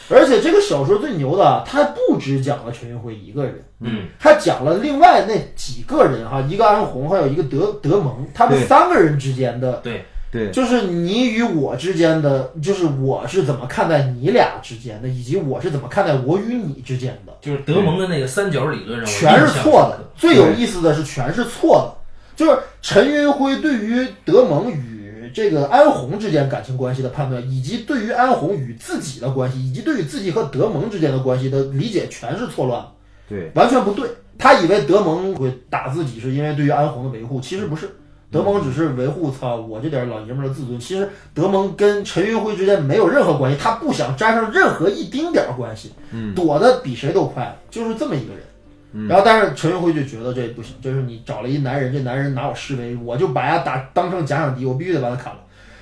[0.10, 10.06] 而且这个小说最牛的啊，它不只讲了陈云辉一个人，嗯，他讲了另外那几个人哈，一个安红，还有一个德德蒙，他们三个人之间的对，对，
[10.52, 20.00] 就是你与我之间的，就是我是怎么看待你俩之间的，以及我是怎么看待我与你之间的，就是德蒙的那个三角理论上全是错的。
[20.15, 21.98] 最有意思的是，全是错的。
[22.35, 32.88] 就是陈云辉对于德蒙与这个安红之间感情关系的判断，以及对于安红与自己的关系，以及对于自己和德蒙之间的关系的理解，全是错乱的。
[33.27, 34.08] 对，完全不对。
[34.38, 37.90] 他以为德蒙会打自己是因为对于安红的维护，其实不是。
[38.32, 40.80] 德蒙只是维护操我这点老爷们儿的自尊。
[40.80, 48.44] 其实德蒙跟陈云辉之间没有任何关系，他不想沾上任何一丁点儿关系，嗯，躲得比谁都快，就是这么一个人。
[49.08, 55.40] 然后但是陈云辉就觉得这不行，就是你找了一男人，这男人拿我示威，我就把他打当成假想敌，我必须得把他砍了，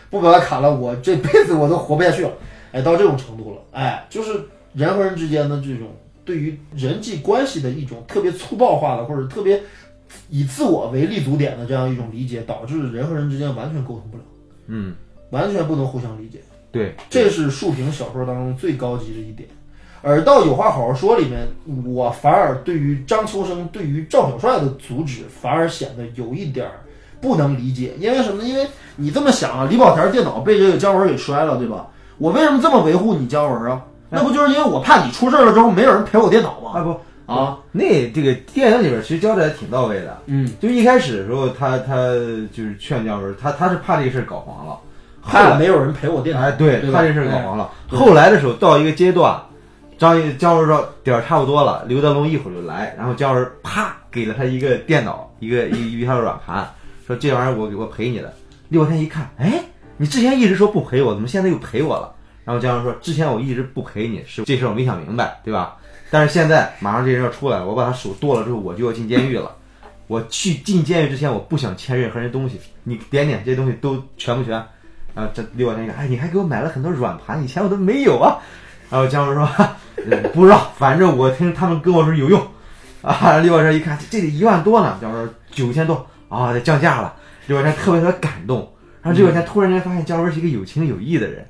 [0.10, 2.32] 不把他砍了，我这辈子我都活不下去了。
[2.74, 4.32] 哎，到这种程度了，哎，就是
[4.74, 9.64] 人和人之间的这种对于人际关系的一种特别粗暴化的，或者特别
[10.30, 14.24] 以自我为立足点的这样一种理解，导致人和人之间完全沟通不了，
[14.68, 14.95] 嗯，
[15.30, 16.39] 完全不能互相理解。
[16.72, 19.47] 对，这是竖屏小说当中最高级的一点。
[20.01, 21.47] 而到《有话好好说》里面，
[21.86, 26.74] 我反而对于张秋生对于赵小帅的阻止，反而显得有一点儿
[27.20, 27.93] 不能理解。
[27.97, 28.47] 因为什么呢？
[28.47, 31.88] 因为你这么想啊，李保田电脑被这个姜文给摔了，对吧？
[32.18, 33.84] 我为什么这么维护你姜文啊？
[34.11, 36.72] 那不就是因为我怕你出事儿了之后没有人赔我电脑吗？
[36.76, 40.18] 啊不，啊，那这个电影里边其实交代的挺到位的。
[40.28, 41.96] 嗯，就一开始的时候，他他
[42.54, 44.80] 就是劝姜文，他他是怕这个事儿搞黄了，
[45.22, 46.42] 怕没有人陪我电脑。
[46.42, 47.70] 哎对，对怕这事儿搞黄了。
[47.90, 49.38] 对后来的时候到一个阶段，
[49.98, 56.66] 张一姜文说点儿差不多了，刘德龙一会儿就来，然后姜文啪给了他一个电脑，一个一一套软盘，
[57.06, 58.34] 说这玩意儿我给我赔你的。
[58.70, 59.62] 李保田一看，哎，
[59.98, 62.14] 你之前一直说不赔我，怎么现在又赔我了？
[62.46, 65.76] 然后姜文说，之前我一直不赔你，是这事儿我没想明白，对吧？
[66.10, 69.56] 但是现在马上这人要出来了，我把他手剁了之后，我就要进监狱了。
[70.08, 74.51] 我去进监狱之前，我不想欠任何人东西，你点点这些东西都全不全？
[75.16, 78.38] 然后这李保田一看，哎，你还给我买了很多软盘，以前我都没有啊。
[78.89, 79.49] 然后姜文说，
[80.32, 82.39] 不知道，反正我听他们跟我说有用。
[83.01, 84.97] 啊，李保田一看，这得一万多呢。
[85.01, 87.16] 姜文说九千多啊，得降价了。
[87.47, 88.72] 李保田特别特别感动。
[89.01, 91.43] 然后李保田突然间发现姜文是一个有情有义的人，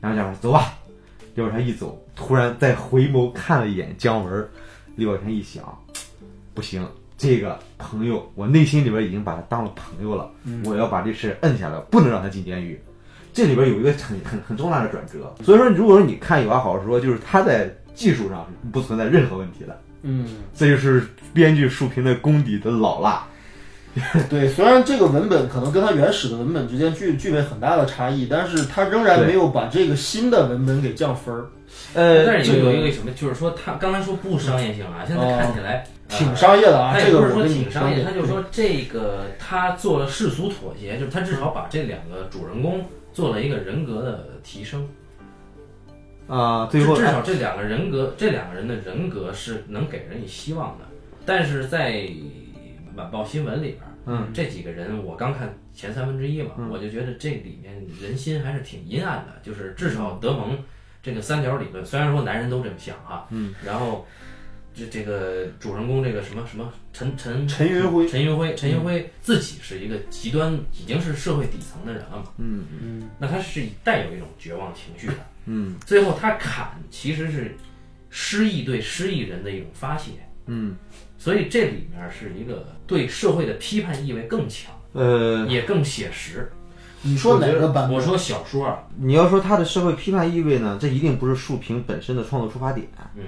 [0.00, 0.74] 然后姜文走吧。
[1.34, 4.46] 李保田一走，突然再回眸看了一眼姜文，
[4.94, 5.64] 李保田一想，
[6.52, 10.30] 不行，这个朋友，我内心里边已经把他当了朋友了，
[10.66, 12.78] 我要把这事摁下来，不能让他进监狱。
[13.32, 23.26] 这里边有一个很很很重大的转折，所以说，如果说你看《有话好好说》，就是他在技术上是不存在任何问题的，嗯，这就是编剧竖屏的功底的老辣。
[24.30, 31.44] 对，虽然这个文本可能跟他原始的文本之间具具备很大的差异，但是他仍然没有把这个新的文本给降分儿，
[31.94, 36.92] 呃，但是这个有有一个什么，就是说他刚才说不商业性啊，现在看起来呃挺商业的啊。
[36.92, 44.88] 他也不是说挺商业，他就说这个他做了世俗妥协，就是他至少把这两个主人公做了一个人格的提升。
[46.28, 50.84] 啊、最后至少这两个人格，这两个人的人格是能给人以希望的。
[51.26, 52.08] 但是在
[52.94, 59.32] 晚报新闻里边，嗯，这几个人我刚看前三分之一嘛，我就觉得这里面人心还是挺阴暗的。
[59.42, 60.56] 就是至少德蒙
[61.02, 64.06] 这个三角理论，虽然说男人都这么想哈，嗯，然后
[64.74, 75.14] 这这个主人公这个什么什么陈陈陈云辉陈云辉，陈云辉自己是一个极端，已经是社会底层的人了嘛，嗯嗯那他是带有一种绝望情绪的。
[75.46, 77.56] 嗯最后他砍其实是
[78.10, 80.10] 失意对失意人的一种发泄，
[80.46, 80.76] 嗯
[81.16, 86.50] 所以这里面是一个对社会的批判意味更强，呃，也更写实。
[87.02, 87.96] 你说哪个版本？
[87.96, 92.86] 我说小说啊，你要说他的社会批判意味呢，这一定不是竖屏本身的创作出发点。
[93.16, 93.24] 嗯，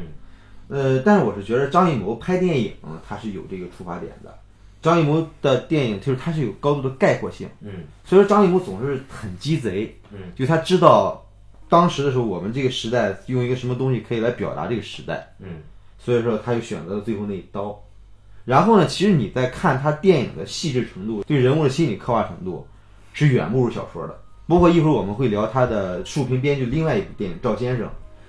[0.69, 2.73] 呃，但是我是觉得张艺谋拍电影，
[3.09, 4.39] 他是有这个出发点的。
[4.83, 11.25] 张艺谋的电影就是他是有高度的概括性，嗯所以说张艺谋总是很鸡贼，嗯，就他知道
[11.69, 15.61] 当时的时候我们这个时代用一个什么东西可以来表达这个时代，嗯
[15.99, 17.81] 所以说他就选择了最后那一刀。
[18.45, 22.67] 然后呢，其实你在看他电影的细致程度，对人物的心理刻画程度，
[23.13, 24.19] 是远不如小说的。
[24.47, 27.87] 不过一会儿我们会聊他的竖屏编剧另外一部电影《赵先生》，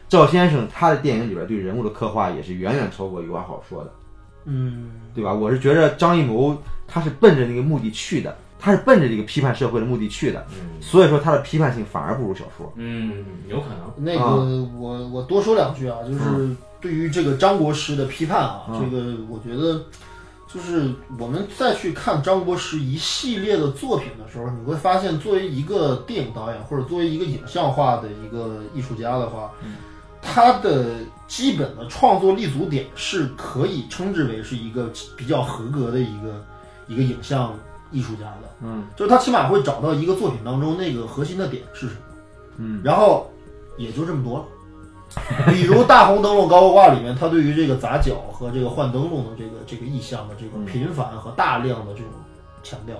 [0.07, 3.91] 赵先生他的电影里边对人物的刻画也是远远超过有话好说的，
[4.45, 5.33] 嗯，对吧？
[5.33, 6.55] 我是觉得张艺谋
[6.87, 12.71] 他是奔着那个目的去的，他是奔着这个批判社会的目的去的，嗯所以说他的批判性反而不如小说。
[12.75, 13.91] 嗯，有可能。
[13.97, 19.81] 那个、我我多说两句啊，就是对于这个张国师的批判啊，嗯这个我觉得
[20.53, 29.51] 就是我们再去看张国师一系列的作品的时候，你会发现，作为一个电影导演或者作为一个影像化的一个艺术家的话，
[30.21, 30.97] 他的
[31.27, 36.45] 基本的创作立足点是可以称之为是一个比较合格的一个
[36.87, 37.57] 一个影像
[37.91, 38.49] 艺术家的。
[38.61, 42.01] 嗯就是他起码会找到一个作品当中那个核心的点是什么，
[42.57, 43.27] 嗯，然后
[43.77, 44.45] 也就这么多了。
[45.49, 52.09] 比如《大红灯笼高高挂》里面，他对于这个砸脚和这个换灯笼的这个这个意象的这个频繁和大量的这种
[52.63, 52.95] 强调，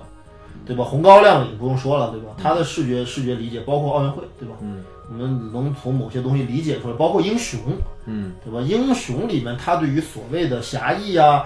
[0.65, 0.83] 对吧？
[0.83, 2.27] 红高粱也不用说了，对吧？
[2.41, 4.55] 他的视觉视觉理解包括奥运会，对吧？
[4.61, 7.59] 嗯，我们能从某些东西理解出来，包括英雄，
[8.05, 8.61] 嗯对吧？
[8.61, 11.45] 英雄里面他对于所谓的侠义啊，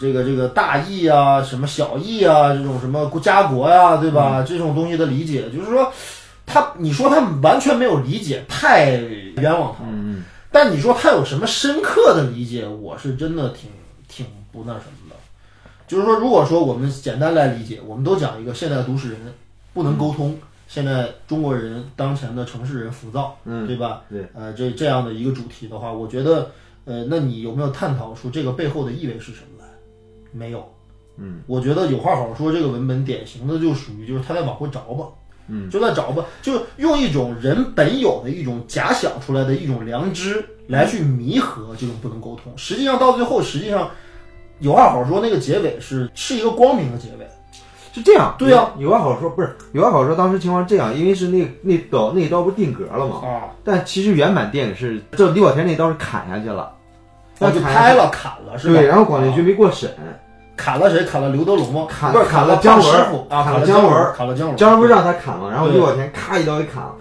[0.00, 4.42] 这个这个大义啊，什么小义啊，这种什么家国呀、对吧？
[4.46, 5.92] 这种东西的理解，就是说
[6.44, 8.92] 他，你说他完全没有理解，太
[9.36, 9.90] 冤枉他了。
[9.92, 10.05] 嗯
[10.58, 13.68] 但你说他有什么深刻的理解，我是真的挺
[14.08, 15.16] 挺不那什么的。
[15.86, 19.20] 就是说，如果说我们简单来理解，我们都讲一个现代都市人
[19.74, 24.00] 不能沟通，现在中国人当前的城市人浮躁，嗯，对吧？
[24.08, 26.50] 对，呃，这这样的一个主题的话，我觉得，
[26.86, 29.66] 呃，那你有没有探讨出这个背后的意味是什么来？
[30.32, 30.66] 没有。
[31.18, 35.04] 嗯，我觉得有话好说这个文本典型的就属于就是他在往回找吧，
[35.48, 42.52] 嗯，就在找吧，就用一种人本有的一种假想出来的一种良知来去弥合这种不能沟通。
[42.56, 43.90] 实际上到最后，实际上
[44.58, 47.26] 有话好说那个结尾是是一个光明的结尾。
[47.92, 48.34] 是这样。
[48.38, 50.14] 对呀有话好说，不是有话好说。
[50.14, 53.26] 当时情况是这样，因为是那那刀那刀不是定格了嘛？
[53.26, 56.70] 啊，但其实原版电影是这李保田那刀是砍下去了，
[57.38, 58.74] 那就砍下去拍了砍了是吧？
[58.74, 59.90] 对，然后广电局没过审，
[60.56, 61.04] 砍了谁？
[61.04, 61.86] 砍了刘德龙吗？
[61.88, 62.94] 砍不是砍了姜文
[63.28, 64.56] 啊，砍了姜文砍了姜文。
[64.56, 65.50] 姜文不是让他砍吗？
[65.50, 66.92] 然后对李保田咔一刀给砍了。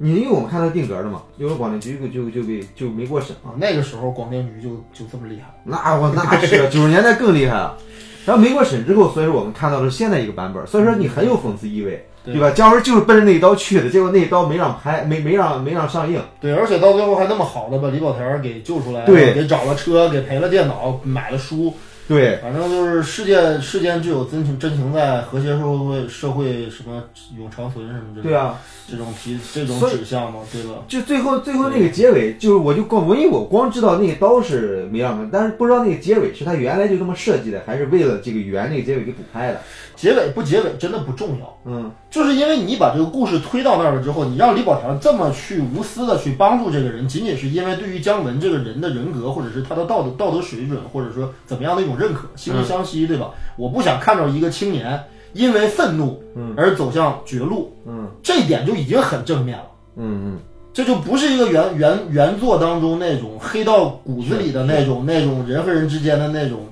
[0.00, 3.50] 你因为我们看他定格的嘛，因为广电局就就被就没过审嘛。
[3.50, 5.52] 啊，那个时候广电局就就这么厉害。
[5.64, 7.76] 那我那是 九十年代更厉害了。
[8.24, 12.50] 然后没过审之后，所以说我们看到的是现在一个版本，所以说你很有讽刺意味，对对吧？
[12.50, 16.20] 姜文就是奔着那一刀去的，结果那一刀没让拍，没没让没让上映。
[16.38, 21.74] 对，而且到最后还那么好的把李保田儿给救出来，对给找了车，给赔了电脑，买了书，
[22.08, 27.02] 对，反正就是世界世间只有真情真情在，和谐社会社会什么
[27.36, 28.58] 永长存什么这种对啊，
[28.90, 30.76] 这种题这种指向嘛，对吧？
[30.88, 39.60] 就最后最后那个结尾，就是我就光我因为我光知道那个刀是没让拍，但是不知道那个结尾是他原来就这么设计的，还是为了这个圆那个结尾给补拍的。
[39.94, 53.30] 结尾不结尾真的不重要，嗯，就是因为你把这个故事推到那儿了之后，你让李宝强这么去无私的去帮助这个人，仅仅是因为对于姜文这个人的人格，或者是他的道德道德水准，或者说怎么样的一种认可，惺惺相惜，对吧？
[53.56, 59.64] 我不想看到一个青年因为愤怒嗯而走向绝路，嗯这一点就已经很正面了。
[59.96, 60.38] 嗯嗯
[60.72, 66.68] 这就不是一个原原原作当中那种黑到骨子里的那种那种人和人之间的那种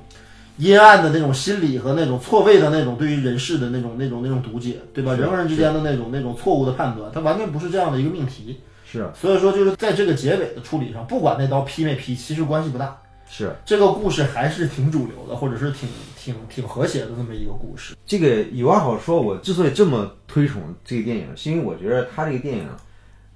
[0.58, 5.14] 阴暗的那种心理和那种错位的那种对于人事的那种那种那种读解，对吧？
[5.14, 8.60] 人和人之间的那种那种错误的判断，它完全不是这样的一个命题。
[8.88, 12.96] 是所以说，就是在这个结尾的处理上，不管那刀劈没劈，其实关系不大。
[13.28, 17.94] 是，这个故事还是挺主流的，或者是挺挺挺和谐的这么一个故事。
[18.06, 22.68] 这个有话好说，我之所以这么推崇这个电影，是因为我觉得他这个电影，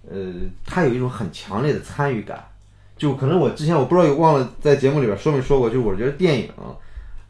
[0.08, 0.32] 呃，
[0.64, 2.44] 他有一种很强烈的参与感。
[2.96, 6.50] 就可能我之前我不知道有忘了在节目里边说没说过，就是我觉得电影，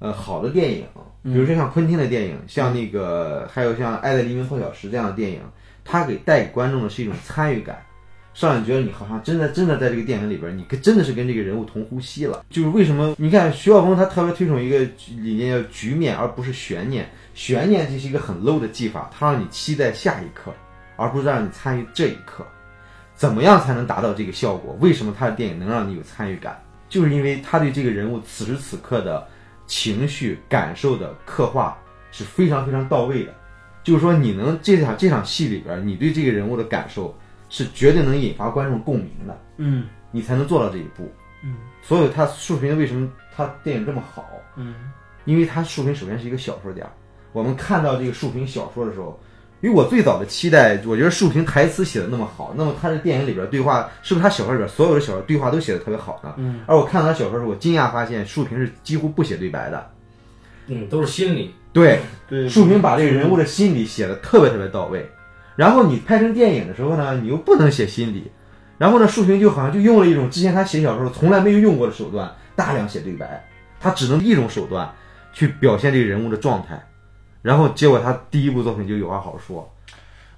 [0.01, 0.85] 呃，好的电影，
[1.23, 5.41] 比如说像昆汀的电影，像那个还有像《爱在黎明破晓时》这样的电影，
[5.85, 7.81] 它给带给观众的是一种参与感。
[8.35, 12.45] 让你觉得你好像真的真的在这个电影里边，你跟真的是跟这个人物同呼吸了。
[12.49, 14.79] 就是为什么你看徐晓峰他特别推崇一个
[15.21, 17.09] 理念叫局面，而不是悬念。
[17.35, 20.53] 悬念这是一个很 low 的技法，它让你期待下一刻，
[20.97, 22.45] 而不是让你参与这一刻。
[23.15, 24.77] 怎么样才能达到这个效果？
[24.81, 26.61] 为什么他的电影能让你有参与感？
[26.89, 29.27] 就是因为他对这个人物此时此刻的
[29.67, 31.79] 情绪感受的刻画
[32.11, 33.35] 是非常非常到位的。
[33.85, 37.17] 就是说，你能这场这场戏里边，你对这个人物的感受
[37.51, 41.13] 是绝对能引发观众共鸣的，嗯你才能做到这一步。
[41.45, 44.27] 嗯所以他树平为什么他电影这么好？
[44.57, 44.75] 嗯
[45.27, 46.83] 因为他树平首先是一个小说家。
[47.33, 49.21] 我们看到这个树平小说的时候，
[49.61, 56.35] 因为我最早的期待，我觉得树平台词写的那么好，那么他这电影里边对话是不是他小说里边所有的小说对话都写的特别好呢？
[56.39, 59.91] 嗯，而我看到他小说的时候，我惊讶发现树平是几乎不写对白的。
[60.67, 61.55] 嗯，都是心理。
[61.73, 65.09] 对，对，树平把这个人物的心理写的特别特别到位。
[65.61, 68.31] 然后你拍成电影的时候呢，你又不能写心理，
[68.79, 73.47] 然后呢，树平就好像就用了一种之前他写小说从来没有用过的手段，大量写对白，
[73.79, 74.91] 他只能一种手段
[75.35, 76.83] 去表现这个人物的状态，
[77.43, 79.71] 然后结果他第一部作品就有话好说。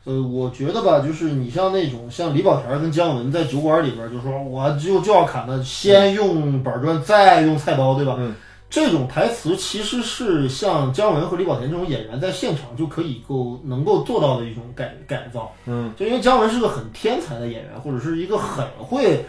[0.02, 8.16] 呃，我觉得吧，就是你像那种像李保田跟姜文在酒馆里边就说，我就就要砍他，先用板砖，再用菜刀，对吧？
[8.18, 8.34] 嗯
[8.72, 15.52] 这种台词其实是像姜文和李保田这种演员在现场就可以够能够做到的一种改改造。
[15.66, 19.26] 嗯，就因为姜文是个很天才的演员，或者是一个很会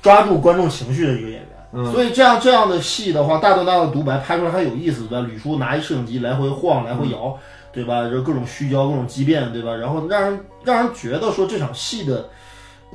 [0.00, 1.48] 抓住观众情绪的一个演员。
[1.70, 5.26] 嗯所以这样这样的戏的话，大段大段独白拍出来还有意思，对吧？
[5.28, 7.38] 吕叔拿一摄影机来回晃，来回摇，
[7.70, 8.08] 对吧？
[8.08, 9.74] 就各种虚焦，各种畸变，对吧？
[9.74, 12.26] 然后让人让人觉得说这场戏的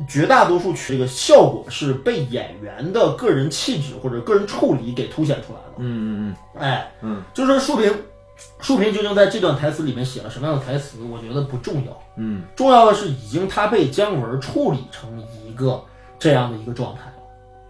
[0.07, 5.75] 绝大多数这个效果是被演员的个人气质或者个人处理给凸显出来的。
[5.77, 7.93] 嗯嗯嗯哎，嗯就是说树平，
[8.59, 12.01] 树平究竟在这段台词里面写了什么样的台词，我觉得不重要。
[12.15, 15.09] 嗯重要的是，已经他被姜文处理成
[15.45, 15.83] 一个
[16.17, 17.13] 这样的一个状态了。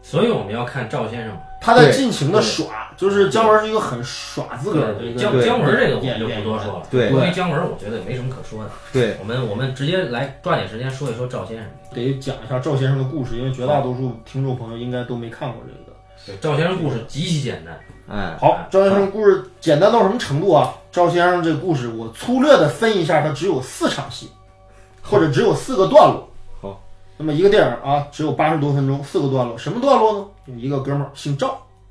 [0.02, 1.42] 所以我们要看赵先生嘛。
[1.64, 6.88] 他在尽情的耍，就是姜文是一个很耍自个儿的一个对姜姜文这个我们就不多说了。
[6.92, 8.70] 对关于姜文，我觉得也没什么可说的。
[8.92, 11.66] 对，我们我们直接来抓紧时间说一说赵先生。
[11.94, 15.94] 得讲一下赵先生的故事，因为绝大多数听众朋友应该都没看过这个。
[16.26, 20.74] 对赵先生故事极其简单，哎，好，赵先生故事简单到什么程度啊？
[20.92, 24.30] 赵先生这个故事我粗略的分一下，它只有四场戏，
[25.02, 26.30] 或者只有四个段落。
[26.62, 26.82] 好，
[27.18, 29.58] 那么一个电影啊，只有八十多分钟，四个段落。
[29.58, 30.26] 什么段落呢？
[30.46, 31.50] 有一个哥们儿姓赵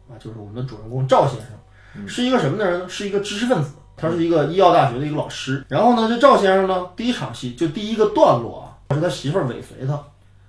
[0.08, 2.88] 啊，就是我们的主人公赵先生，是一个什么的人呢？
[2.88, 5.64] 是一个知识分子，他是一个医药大学的一个老师。
[5.68, 9.98] 然后呢，这赵先生呢，第一场戏就第一个段落啊，是他媳妇儿尾随他，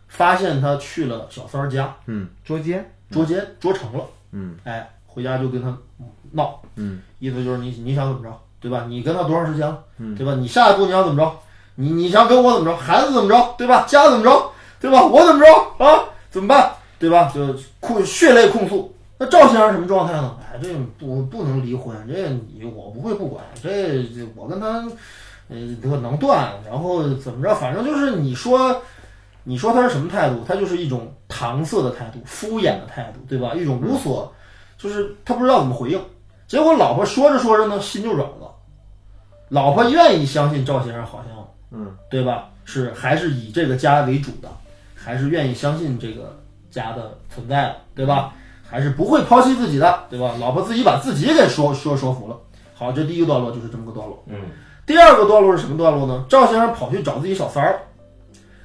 [0.07, 4.03] 发现他去了小三儿家嗯，捉奸，捉奸，捉成了。
[4.31, 5.75] 嗯，哎，回家就跟他
[6.31, 8.85] 闹，嗯，意思就是你你想怎么着，对吧？
[8.87, 10.33] 你跟他多长时间了，嗯对吧？
[10.35, 11.31] 你下一步你想怎么着？
[11.75, 12.77] 你你想跟我怎么着？
[12.77, 13.85] 孩子怎么着，对吧？
[13.87, 15.03] 家怎么着，对吧？
[15.03, 16.03] 我怎么着啊？
[16.29, 16.71] 怎么办，
[17.03, 17.31] 对吧？
[17.33, 18.95] 就控血泪控诉。
[19.17, 20.37] 那赵先生什么状态呢？
[20.53, 24.87] 哎，这不不能离婚，这你我不会不管，这这我跟他，
[25.49, 27.53] 呃，这能断，然后怎么着？
[27.55, 28.81] 反正就是你说。
[29.45, 30.41] 你说他是什么态度？
[30.47, 33.53] 他就是一种搪塞的态度，敷衍的态度，对吧？
[33.53, 34.33] 一种无所，
[34.77, 36.01] 就是他不知道怎么回应。
[36.47, 38.55] 结果老婆说着说着呢，心就软了。
[39.49, 42.51] 老婆愿意相信赵先生，好像，嗯，对吧？
[42.63, 44.47] 是还是以这个家为主的，
[44.95, 46.39] 还是愿意相信这个
[46.73, 48.33] 家的存在了，对吧？
[48.67, 50.33] 还是不会抛弃自己的，对吧？
[50.39, 52.35] 老婆自己把自己给说说说服了。
[52.73, 54.23] 好，这第一个段落就是这么个段落。
[54.27, 54.35] 嗯，
[54.85, 56.25] 第二个段落是什么段落呢？
[56.27, 57.79] 赵先生跑去找自己小三儿，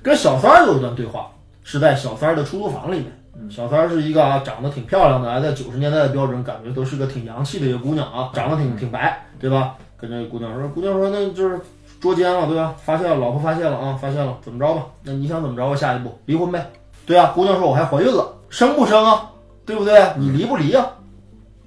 [0.03, 1.31] 跟小三儿有一段对话，
[1.63, 3.13] 是在小三儿的出租房里面。
[3.51, 9.77] 小三儿是一个啊，长得挺漂亮的，啊，在九十年代的标准，感觉都是个挺洋气的一个姑娘啊，长得挺挺白，对吧？
[9.97, 11.61] 跟这个姑娘说，姑娘说那就是
[12.01, 12.75] 捉奸了，对吧？
[12.83, 14.87] 发现了，老婆发现了啊，发现了，怎么着吧？
[15.05, 15.77] 那你想怎么着啊？
[15.77, 16.71] 下一步离婚呗？
[17.09, 19.31] 对啊，姑娘说我还怀孕了，生不生啊？
[19.65, 20.13] 对不对？
[20.19, 20.87] 你离不离啊？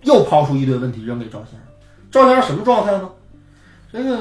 [0.04, 1.62] 又抛出一堆问题扔给赵先生。
[2.12, 3.10] 赵先生什么状态呢？
[3.92, 4.20] 这个、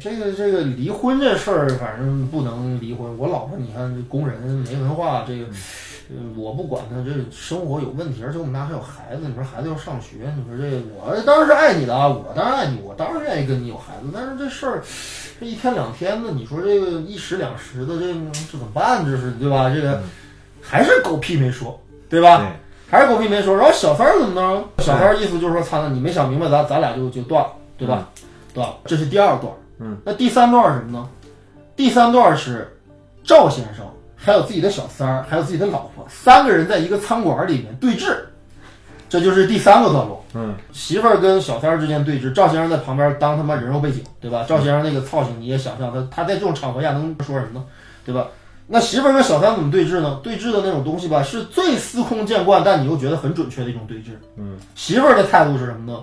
[0.00, 3.16] 这个、这个离婚这事儿，反正不能离婚。
[3.18, 5.44] 我老婆，你看这工人没文化，这个，
[6.10, 9.28] 呃我不管他这生活有问题，而且我们家还有孩子。
[9.28, 14.08] 你说孩子要上学，你说这我当然是爱你的啊，我当然爱你，我当然愿意跟你有孩子。
[14.12, 14.82] 但是这事儿，
[15.38, 19.04] 这一天两天的，你说这个一时两时的，这这怎么办？
[19.06, 19.70] 这是对吧？
[19.70, 20.02] 这个
[20.66, 22.38] 还是狗屁没说，对吧？
[22.38, 22.46] 对，
[22.90, 23.54] 还是狗屁没说。
[23.56, 24.82] 然后小三儿怎么着？
[24.84, 28.08] 小三儿意思就是说，操，那你没想明白，咱咱俩就就断了，对吧？
[28.54, 28.76] 断了。
[28.86, 29.52] 这是第二段。
[29.78, 31.08] 嗯，那第三段是什么呢？
[31.76, 32.72] 第三段是
[33.24, 33.84] 赵先生
[34.16, 38.16] 还有自己的小三儿，还有自己的老婆，三个人在一个餐馆里面对峙，
[39.08, 40.24] 这就是第三个段落。
[40.34, 44.44] 嗯，媳妇儿跟小三儿之间对峙，赵先生在旁边当他妈人肉背景，对吧？
[44.48, 47.64] 赵先生那个操性你也想象，他他在这种场合下能说什么呢？
[48.04, 48.28] 对吧？
[48.66, 50.20] 那媳妇儿跟小三怎么对峙呢？
[50.22, 54.12] 对峙的那种东西吧，是最司空见惯，但你又觉得很准确的一种对峙。
[54.36, 55.98] 嗯，媳妇儿的态度是什么呢？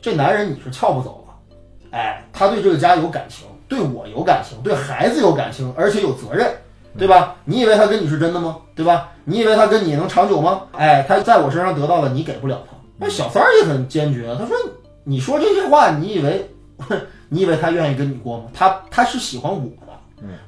[0.00, 1.56] 这男人你是撬不走了，
[1.90, 6.50] 哎，他对这个家有感情，对我有感情，对孩子有感情，而且有责任，
[6.98, 7.36] 对吧？
[7.44, 8.56] 你以为他跟你是真的吗？
[8.74, 9.10] 对吧？
[9.24, 10.62] 你以为他跟你能长久吗？
[10.72, 12.76] 哎，他在我身上得到了，你给不了他。
[12.96, 14.56] 那小三儿也很坚决，他说
[15.04, 16.48] ：“你说这些话，你以为
[17.28, 18.44] 你以为他愿意跟你过吗？
[18.54, 19.91] 他他是喜欢我的，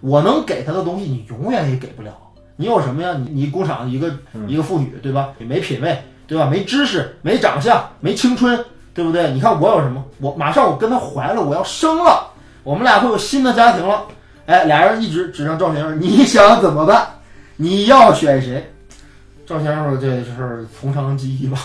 [0.00, 2.12] 我能给他的东西，你永远也给不了。
[2.56, 3.14] 你有什么呀？
[3.18, 4.12] 你你工厂一个
[4.46, 5.30] 一个妇女，对吧？
[5.38, 6.46] 你没品位，对吧？
[6.46, 9.32] 没知识，没长相，没青春，对不对？
[9.32, 10.04] 你看我有什么？
[10.20, 12.30] 我马上我跟他怀了，我要生了，
[12.62, 14.04] 我们俩会有新的家庭了。
[14.46, 17.06] 哎，俩人一直指向赵先生，你想怎么办？
[17.56, 18.72] 你要选谁？
[19.46, 21.58] 赵先生说：“这就是从长计议吧，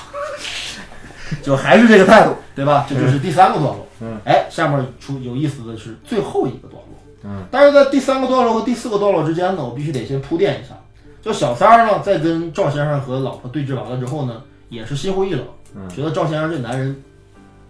[1.42, 2.86] 就还是这个态度，对吧？
[2.90, 3.88] 这就是第三个段落。
[4.02, 6.89] 嗯，哎，下面出有意思的是最后一个段落。
[7.24, 10.76] 嗯，但是在第三个段落和第四个段落之间呢，我必须得先铺垫一下。
[11.22, 15.46] 就小三儿呢，在跟赵先生和老婆对峙完了之后呢，也是心灰意冷，
[15.76, 16.96] 嗯觉得赵先生这男人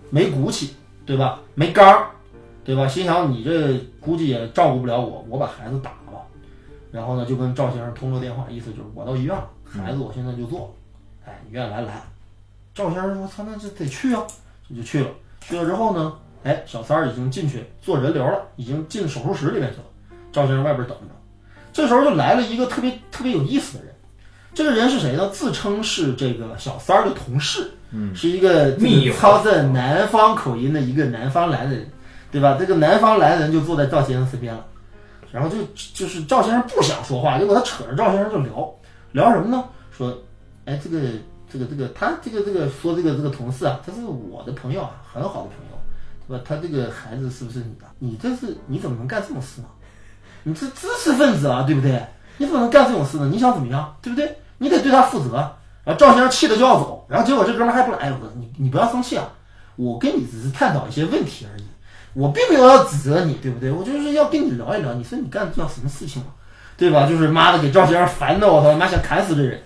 [0.09, 0.75] 没骨气，
[1.05, 1.39] 对吧？
[1.55, 2.07] 没刚儿，
[2.63, 2.87] 对吧？
[2.87, 6.21] 心想你这估计也照顾不了我，我把孩子打了。
[6.91, 10.67] 然后呢，就跟赵先生通了电话，意思就是我到医院了，孩子我现在就做了，
[11.25, 12.03] 哎，你愿意来来。
[12.75, 14.23] 赵先生说：“他，那这得去啊！”
[14.69, 15.09] 这就去了。
[15.41, 19.83] 去了之后呢，哎，小三儿已经进去做人流了，已经进手术室里面去了。
[20.31, 21.05] 赵先生外边等着。
[21.71, 23.93] 这时候就来了一个特别特别有意思的人，
[24.53, 25.29] 这个人是谁呢？
[25.29, 31.87] 自称是这个小三儿的同事，嗯，是一个密友操着南方口音的一个南方来的人，
[32.31, 32.57] 对吧？
[32.59, 34.65] 这个南方来的人就坐在赵先生身边了，
[35.31, 35.57] 然后就
[35.93, 38.75] 就是赵先生不想说话，结果他扯着赵先生就聊
[39.11, 39.63] 聊什么呢？
[39.91, 40.17] 说，
[40.65, 40.99] 哎，这个
[41.51, 45.68] 这个这个他这个这个说这个这个同事啊，他是我的朋友啊，很好的朋友，
[46.29, 46.37] 不？
[46.39, 47.85] 他这个孩子是不是你的？
[47.99, 49.67] 你这是你怎么能干这种事呢？
[50.43, 52.01] 你是知识分子啊，对不对？
[52.37, 53.29] 你怎么能干这种事呢？
[53.31, 54.37] 你想怎么样，对不对？
[54.59, 55.35] 你得对他负责。
[55.83, 59.27] 然后赵先生气得就要走，然后结果这哥们还不来，我说你你不要生气啊，
[59.75, 61.63] 我跟你只是探讨一些问题而已，
[62.13, 63.71] 我并没有要指责你，对不对？
[63.71, 66.27] 我就是要跟你聊一聊，你说你干这样什么事情嘛，
[66.77, 67.07] 对吧？
[67.07, 69.59] 就是妈的给赵先生烦的我他妈想砍死这人，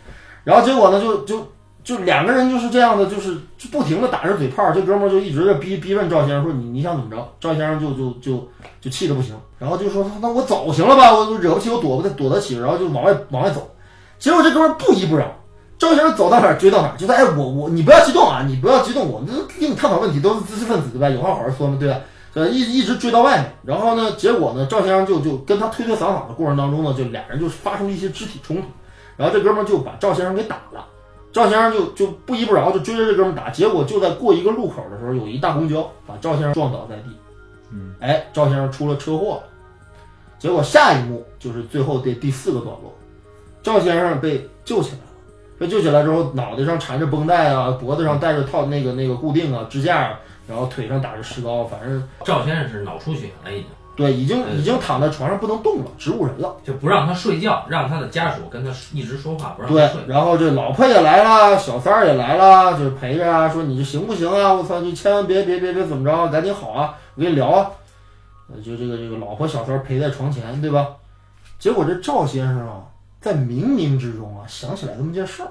[0.43, 1.51] 然后结果呢就就
[1.83, 7.27] 就两个人就是这样的，就是就不停的打着嘴炮，这哥们儿就一直在逼逼问赵先生说你你想怎么着？
[7.39, 13.69] 赵先生就就就就气得不行，然后就说那我走行了吧，我惹不起我躲不得躲得起，然后就往外往外走。
[14.17, 15.25] 结果这哥们儿不依不饶，
[15.77, 19.29] 赵先生走到哪儿追到哪儿，就说哎我我你不要激动啊，你不要激动，我们
[19.59, 21.09] 跟你探讨问题都是知识分子对吧？
[21.09, 21.97] 有话好好说嘛，对吧？
[22.33, 28.63] 呃，一一直追到外面，然后呢，结果呢，赵先生就就跟他推推搡搡的过程当中呢，就俩人就发生了一些肢体冲突，
[29.17, 30.85] 然后这哥们儿就把赵先生给打了。
[31.33, 37.09] 赵先生就就不依不饶，就追着这哥们儿打，结果就在过一个路口的时候，有一大公交把赵先生撞倒在地。
[37.71, 39.43] 嗯，哎，赵先生出了车祸了。
[40.37, 42.93] 结果下一幕就是最后的第四个段落，
[43.63, 45.03] 赵先生被救起来了。
[45.57, 50.17] 被救起来之后，脑袋上缠着绷带啊，脖子上带着套那个那个固定啊支架，
[50.47, 53.65] 然后腿上打着石膏，反正赵先生是脑出血了，已经
[53.95, 56.55] 对，已经嗯已经躺在床上不能动了，植物人了。
[56.63, 64.51] 就不让他睡觉，让他的家属跟他一直说话，不让睡。，然后这老婆也来了，小三儿也来了，就陪着啊，说你这行不行啊？
[64.51, 67.69] 我操，你千万别别别别怎么着，赶紧好啊，我跟你聊啊。
[68.51, 70.87] 呃，就这个这个老婆小三儿陪在床前，对吧？
[71.59, 72.81] 结果这赵先生啊，
[73.21, 75.49] 在冥冥之中啊，想起来这么件事儿。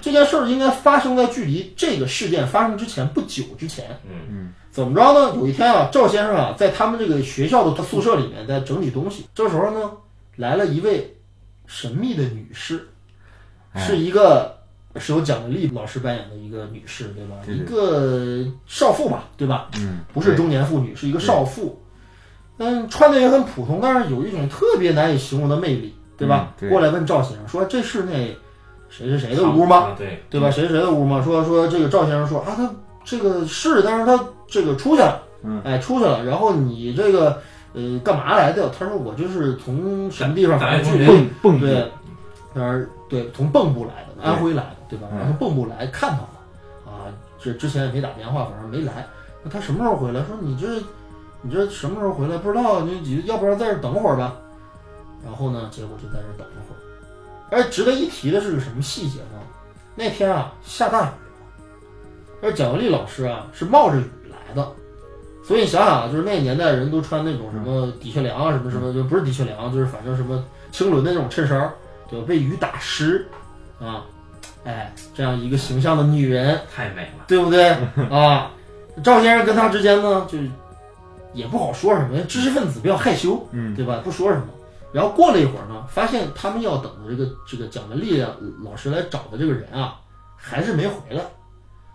[0.00, 3.98] 这件事儿应该发生在距离这个事件发生之前不久之前。
[4.06, 5.36] 嗯怎么着呢？
[5.36, 9.24] 有一天啊，赵先生啊，在他们这个学校的宿舍里面在整理东西。
[9.32, 9.92] 这时候呢，
[10.34, 11.16] 来了一位
[11.66, 12.88] 神秘的女士，
[13.72, 14.58] 哎是一个
[14.96, 17.36] 是由蒋雯丽老师扮演的一个女士，对吧？
[17.46, 19.68] 一个少妇吧，对吧？
[19.76, 21.80] 嗯，不是中年妇女，是一个少妇。
[22.58, 26.52] 嗯，穿的也很普通，但是有一种特别难以形容的魅力，对吧？
[26.58, 28.36] 嗯对过来问赵先生说：“这是那
[28.96, 30.50] 谁谁谁的屋吗？”啊对对吧？
[30.50, 31.20] 谁谁的屋吗？
[31.24, 32.70] 说说这个赵先生说啊，他
[33.04, 36.24] 这个是，但是他这个出去了，嗯，哎，出去了。
[36.24, 37.40] 然后你这个
[37.74, 38.70] 呃干嘛来的？
[38.70, 41.90] 他说我就是从什么地方反正去蹦蹦对，
[42.52, 45.08] 那儿对从蚌埠来的，安徽来的，对吧？
[45.12, 46.28] 嗯然后蚌埠来看他了，
[46.86, 49.06] 啊，这之前也没打电话，反正没来。
[49.42, 50.20] 那他什么时候回来？
[50.20, 50.66] 说你这
[51.42, 52.38] 你这什么时候回来？
[52.38, 54.34] 不知道，你你要不然在这儿等会儿吧。
[55.24, 56.78] 然后呢，结果就在这儿等了会儿。
[57.54, 59.40] 而值得一提的是个什么细节呢？
[59.94, 61.14] 那天啊下大雨了，
[62.42, 64.72] 而蒋雯丽老师啊是冒着雨来的，
[65.46, 71.72] 所以你想想啊，就是那个年代人都穿那种什么的确良啊，什么什么，就不是的确良，就是反正什么青纶的那种衬衫儿，
[72.10, 72.26] 对吧？
[72.26, 73.24] 被雨打湿，
[73.80, 74.04] 啊，
[74.64, 77.24] 哎，这样一个形象的女人， 太美了。
[77.28, 77.70] 对不对
[78.10, 78.50] 啊？
[79.02, 80.38] 赵先生跟她之间呢，就
[81.32, 84.00] 也不好说什么，知识分子比较害羞，嗯，对吧？
[84.02, 84.46] 不说什么。
[84.94, 88.30] 然后过了一会儿呢，发现他们要等的这个这个蒋雯丽啊
[88.62, 89.96] 老师来找的这个人啊，
[90.36, 91.20] 还是没回来。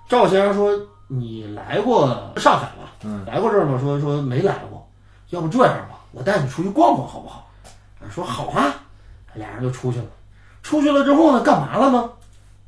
[0.09, 0.77] 赵先生说
[1.07, 2.89] ：“你来过上海吗？
[3.05, 4.85] 嗯，来过这儿吗？”说说没来过。
[5.29, 7.47] 要不这样吧，我带你出去逛逛好不好？
[8.11, 8.73] 说好啊，
[9.33, 10.05] 俩人就出去了。
[10.61, 12.09] 出去了之后呢，干嘛了呢？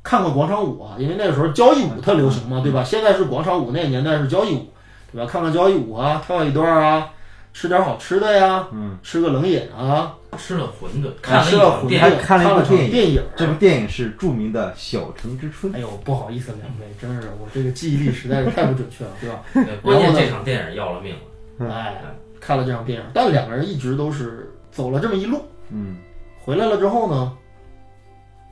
[0.02, 2.82] 看看广场舞啊，因为那个时候交谊舞特流行嘛，对吧？
[2.82, 4.72] 现在是广场舞，那个年代是交谊舞，
[5.12, 5.30] 对吧？
[5.30, 7.10] 看看交谊舞啊，跳一段啊，
[7.52, 13.22] 吃点好吃的呀，嗯，吃个冷饮啊，吃了馄饨，看了电影，还看了一部电影电影。
[13.36, 15.72] 这部电影是著名的《小城之春》。
[15.76, 19.42] 哎呦，不好意思，两位，真是我这个记忆力实在是太不准确了， 对吧？
[19.52, 21.20] 对关键这场电影要了命了。
[21.58, 22.02] 嗯哎，
[22.40, 25.96] 看了这场电影，但两个人一直都是走了这么一路，嗯，
[26.40, 27.36] 回来了之后呢，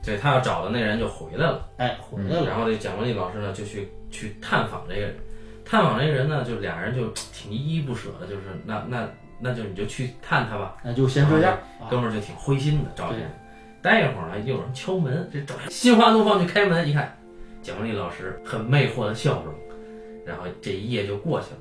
[0.05, 5.15] 对他要找的那人就回来了，哎，回来了，然后这蒋雯丽老师呢就去去探访这个人，
[5.65, 9.09] 探访这个人呢，就俩人就挺依依不舍的，就是那那
[9.41, 10.77] 那就你就去探他吧。
[10.83, 11.89] 那就先这样啊。
[11.89, 13.29] 哥们儿就挺灰心的，赵先生。
[13.81, 17.17] 待一会儿呢，又有人敲门，这赵心花怒放去开门，一看，
[17.61, 19.53] 蒋雯丽老师很魅惑的笑容，
[20.25, 21.57] 然后这一夜就过去了。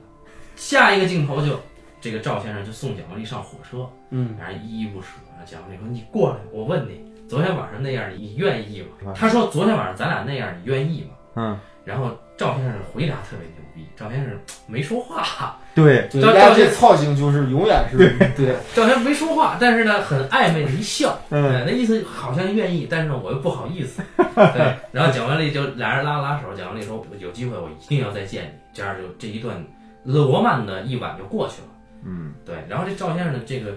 [0.54, 1.58] 下一个镜头就，
[2.00, 5.08] 这个赵先生就送蒋雯丽上火车，嗯，俩人依依不舍。
[5.46, 17.96] 蒋雯丽说：“你过来，我问你，昨天晚上那样，你愿意吗？”啊他说：“昨天晚上咱俩那样，你愿意吗嗯，？”然后赵先生回答特别牛逼，赵先生没说话，对，对，人家这操性就是永远是
[18.36, 24.02] 对， 赵先生没说话，但是呢，很暧昧的一笑，嗯哎那意思好像愿意，但是呢，我又不好意思。
[24.34, 29.56] 对，然后蒋雯丽就俩人拉了拉手，蒋雯丽说：“有机会我一定要再见你。”这样就这一段
[30.04, 31.68] 罗曼的一晚就过去了。
[32.04, 33.72] 嗯，对，然后这赵先生的这个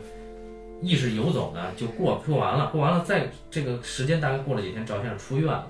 [0.81, 5.67] 意识游走呢，就过过完了，过完了，在这个时间大概过了几天，赵先生出院了。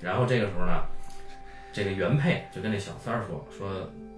[0.00, 0.72] 然后这个时候呢，
[1.72, 3.68] 这个原配就跟那小三儿说：“说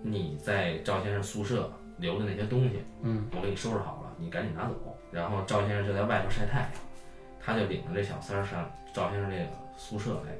[0.02, 4.74] 你在赵先生宿舍留的那些东西，嗯，我给你收拾好了，你赶紧拿走。”
[5.10, 6.70] 然后赵先生就在外头晒太阳，
[7.40, 9.46] 他就领着这小三儿上赵先生这个
[9.76, 10.32] 宿舍来，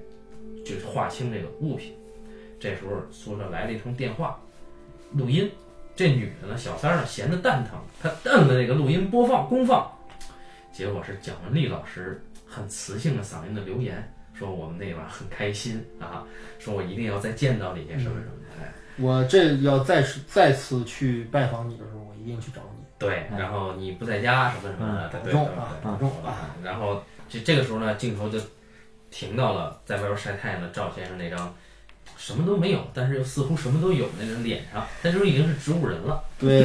[0.65, 1.95] 就是划清这个物品。
[2.61, 4.39] 这时候宿舍来了一通电话，
[5.13, 5.51] 录音。
[5.97, 9.91] 这女的呢，小三儿呢闲得蛋疼，她摁了那个录音播放公放，
[10.71, 16.25] 结果是蒋雯丽老师很磁性的嗓音的留言，说我们那晚很开心啊，
[16.61, 18.63] 说我一定要再见到你什么什么的。
[18.63, 22.85] 哎，我这要再次再次去拜访你的时候，我一定去找你。
[22.99, 26.51] 对，然后你不在家什么什么的，对对保重对啊对保重啊。
[26.65, 28.41] 然后这这个时候呢，镜头就
[29.11, 31.55] 停到了在外边晒太阳的赵先生那张
[32.19, 34.85] 什么都没有，但是又似乎什么都有那个脸上。
[35.03, 36.63] 那时候已经是植物人了，对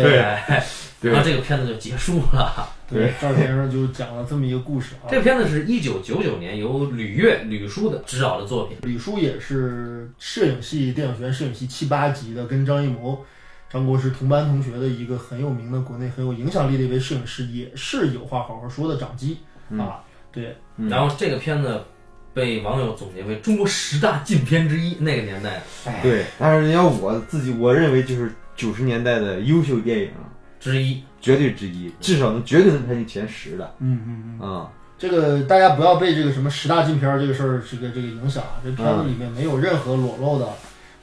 [1.00, 2.68] 然后这个片子就结束了。
[2.90, 5.08] 对，赵先生就讲了这么一个故事啊。
[5.10, 8.78] 这个片子是一九九九年由吕越、吕叔的执导的作品。
[8.82, 13.24] 吕叔也是摄影系电影学院摄影系七八级的，跟张艺谋、
[13.70, 19.38] 张国师同班同学的一个很有名的国内很有影响力的一位摄影师，也是有话好好说的掌机、
[19.78, 20.02] 啊。
[20.32, 21.80] 对，嗯然后这个片子
[22.34, 24.96] 被网友总结为中国十大禁片之一。
[25.00, 25.62] 那个年代
[26.02, 30.10] 对，但是你要我自己我认为就是九十年代的优秀电影
[30.60, 34.70] 之一，绝对之一，至少能绝对能排进前十的嗯嗯嗯，啊。
[34.98, 38.62] 这个大家不要被这个什么十大禁片儿这个事儿这个这个影响啊。
[38.64, 40.48] 这片子里面没有任何裸露的，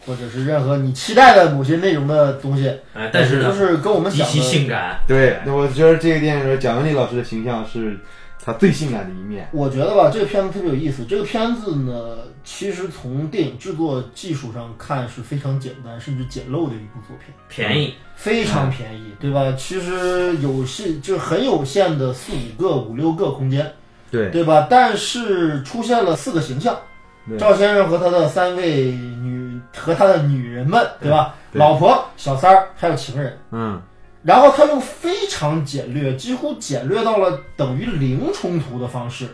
[0.06, 5.00] 或者是任何你期待的某些内容的东西，哎，但是呢，就是跟我们极其讲的性感。
[5.06, 7.98] 对，那我觉得这个电影里蒋雯丽老师的形象是
[8.44, 9.48] 她最性感的一面。
[9.52, 11.04] 我觉得吧，这个片子特别有意思。
[11.04, 19.52] 这个片子呢，其实从电影制作技术上看是非常简单甚至简陋的一部作品，便宜，非常便宜，对吧？
[19.58, 23.70] 其实有限，就是很有限的四五个、五六个空间，
[24.10, 24.66] 对，对吧？
[24.70, 26.78] 但是出现了四个形象，
[27.38, 31.34] 赵先生和他的三位女和他的女人们，对吧？
[31.52, 33.38] 对老婆、小三儿还有情人。
[33.50, 33.80] 嗯，
[34.22, 39.28] 然后他用非常简略，几乎简略到了等于零冲突的方式，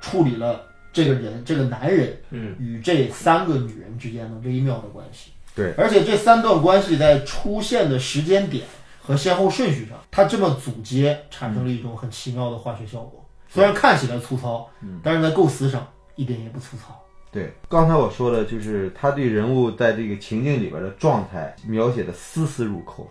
[0.00, 0.62] 处理了
[0.92, 5.32] 这个人这个男人嗯，与这三个女人之间的微妙的关系。
[5.54, 8.64] 对，而且这三段关系在出现的时间点
[9.02, 13.22] 和先后顺序上，他这么组接，产生了一种很奇妙的化学效果。
[13.50, 16.98] 虽然看起来粗糙，嗯但是在构思上一点也不粗糙。
[17.30, 23.06] 对，刚才我说的就是他对人物在这个情境里边的状态描写的丝丝入扣。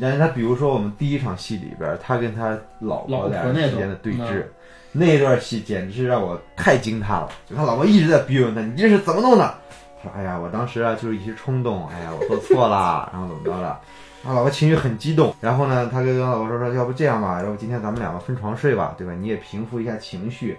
[0.00, 4.44] 然后他比如说我们第一场戏里边，他跟他老老婆婆俩之间的对峙，
[4.92, 7.28] 那段戏简直是让我太惊叹了。
[7.48, 9.54] 就他老婆一直在逼问他，你这是怎么弄的？
[10.02, 13.76] 他说：“哎呀，我当时啊就是一时冲动，哎呀我做错了，然后怎么着的。”
[14.22, 19.12] 他老婆情绪很激动，然后呢，他跟老婆说说，要不这样吧，要不今天咱们两个分床睡吧，对吧？
[19.20, 20.56] 你也平复一下情绪。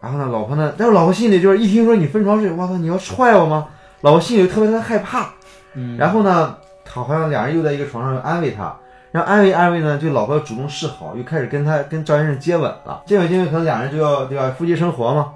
[0.00, 3.68] 然后呢，老婆呢，但是老婆心里就是一听说你分床睡，我操，你要踹我吗？
[4.02, 5.30] 老婆心里特别特别害怕。
[5.74, 6.56] 嗯，然后呢，
[6.88, 8.76] 好好像俩人又在一个床上安慰他，
[9.12, 13.02] 然后安慰安慰呢，就老婆要主动示好，又开始跟他跟赵先生接吻了。
[13.06, 15.32] 接吻接吻，可能俩人就要对吧，夫妻生活嘛。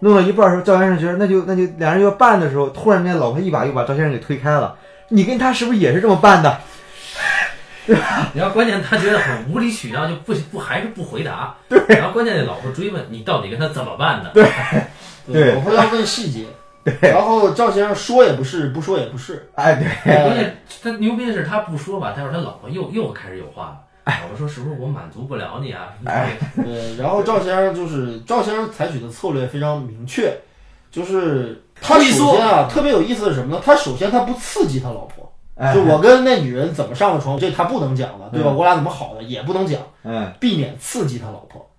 [0.00, 4.74] 弄到一半的时候，赵先生觉得那就那就俩人要办的时候，突然间老婆一把又把赵先生给推开了。
[5.08, 6.58] 你跟他是不是也是这么办的？
[8.34, 11.54] 然后关键他觉得很无理取闹，就不不还是不回答。
[11.68, 14.30] 对，然后关键那老婆追问你到底跟他怎么办的？
[14.32, 14.44] 对，
[15.32, 16.46] 对我会要问细节。
[17.00, 19.50] 然后赵先生说也不是，不说也不是。
[19.54, 23.80] 哎，对，关哎，键他牛逼的是他不说吧，待会儿他老婆又又开始有话了。
[24.06, 25.88] 老婆说是不是我满足不了你啊？
[25.96, 30.34] 什么之类的 对，然后赵先生就是赵先生采取的策略非常明确，
[30.90, 33.62] 就是他首先啊特别有意思的是什么呢？
[33.64, 38.50] 他首先他不刺激他老婆，哎，就我跟那女人怎么上了床，这他不能讲了，对吧？
[38.50, 41.69] 嗯我俩怎么好的也不能讲，嗯，避免刺激他老婆。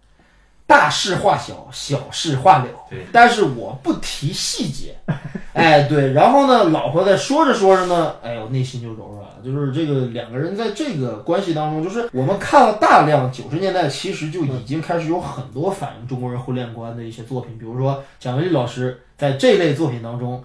[0.72, 2.68] 大事化小，小事化了。
[2.90, 4.96] 对，但是我不提细节。
[5.52, 9.36] 哎，对，然后呢，老婆在说着说着呢，哎呦，内心就柔软了。
[9.44, 20.42] 就是这个两个人在这个关系当中，就是我们看了大量九十年代，其实就已经开始有很多反映中国人婚恋观的一些作品，比如说蒋雯丽老师在这类作品当中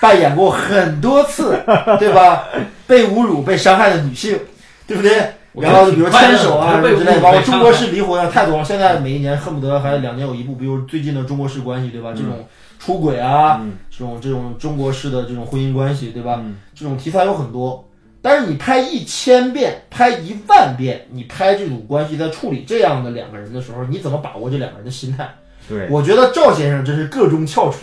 [0.00, 1.60] 扮演过很多次，
[1.98, 2.44] 对吧？
[2.86, 4.38] 被侮辱、被伤害的女性，
[4.86, 5.34] 对不对？
[5.54, 8.64] 然后比如牵手啊什么之类，包括中国式离婚啊，太多了。
[8.64, 12.12] 现在每一年恨不得还两年有一部，比如最近的中国式关系，对吧？
[12.16, 12.46] 这种
[12.78, 16.38] 出轨啊，嗯这种这种中国式的这种婚姻关系，对吧？
[16.42, 17.86] 嗯这种题材有很多，
[18.22, 25.28] 但是你拍一千遍、拍一万遍，你拍这种关系在处理这样的两个人的时候，你怎么把握这两个人的心态？
[25.68, 27.76] 对，我觉得赵先生真是个中翘楚，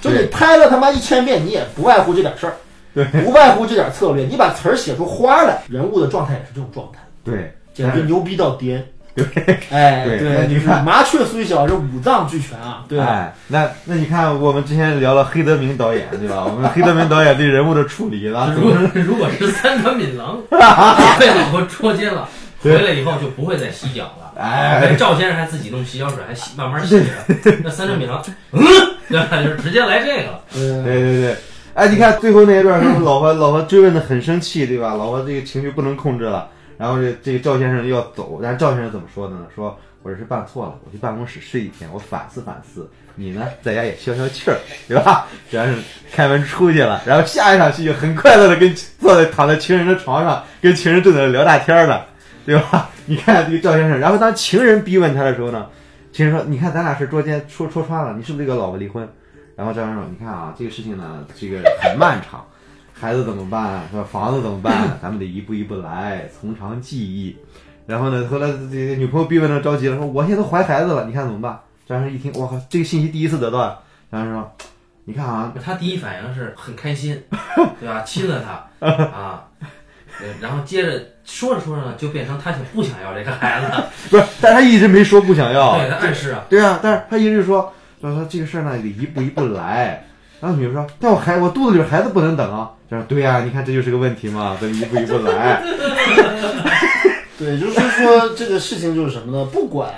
[0.00, 2.54] 就你拍了他妈一千遍，你也不外乎这点事儿，
[2.94, 7.00] 对，不外乎这点策略，你把词儿写出花来，人物的状态也是这种状态。
[7.26, 8.82] 对，简直牛逼到颠。
[9.70, 13.00] 哎，对对，就是那你看麻雀虽小，这五脏俱全啊，对？
[13.00, 16.44] 哎，那那你看，我们之前聊了黑德明导演，对吧？
[16.44, 20.38] 我们黑德明导演对人物的处理， 了，如果如果是三德敏郎
[21.18, 22.28] 被老婆捉奸了，
[22.60, 24.38] 回来以后就不会再洗脚了。
[24.38, 27.06] 哎，赵先生还自己弄洗脚水，还洗慢慢洗着。
[27.64, 28.22] 那三德敏郎，
[28.52, 28.62] 嗯，
[29.08, 29.44] 对？
[29.44, 30.40] 就是直接来这个了。
[30.52, 31.36] 对对对对，
[31.72, 34.92] 哎，你看最后那一段，说老婆老婆追问的很生气，对吧？
[34.92, 39.46] 老婆这个情绪不能控制了，然后这这个赵先生要走，但是赵先生怎么说的呢？
[39.54, 42.88] 说或者是办错了，我去办公室睡一天，我反思反思。
[43.14, 45.26] 你呢，在家也消消气儿，对吧？
[45.50, 45.74] 主要是
[46.12, 52.02] 开门出去了，然后下一场戏就很快乐的跟坐在躺在情人的床上，跟情人正在聊大天儿呢，
[52.44, 52.90] 对吧？
[53.06, 55.66] 你看这个赵先生，然后当情人逼问他的时候呢，
[56.12, 59.08] 情人说：“你看咱俩是捉奸戳戳穿了，你是不是跟老婆离婚？”
[59.56, 62.44] 然后赵先生说：“你看啊，这个事情呢，这个很漫长，
[62.98, 63.82] 孩子怎么办？
[63.90, 64.04] 是吧？
[64.10, 64.98] 房子怎么办？
[65.02, 67.36] 咱们得一步一步来，从长计议。”
[67.86, 73.78] 然后呢，后来这个女朋友逼问他着急了，说：“我现在都怀孩子了，你看怎么办？”张先生一听，我靠，这个信息第一次得到啊！
[74.10, 74.52] 张先生说
[75.06, 77.22] ：“你看啊，他第一反应是很开心，
[77.78, 78.02] 对吧？
[78.02, 78.42] 亲了
[78.80, 79.44] 他啊，
[80.18, 90.04] 对然后接着说着说着呢，就变成他想不想要这个孩子，不是，但是他一直没说不想要，对他暗示啊，对啊，但是他一直说说说这个事儿呢得一步一步来。
[90.40, 95.62] 然后女人说：“但我孩我肚子里孩子不能等啊。”他说：“对呀、你看这就是个问题嘛，得一步一步来。
[97.38, 99.44] 对，就是说这个事情就是什么呢？
[99.52, 99.92] 不管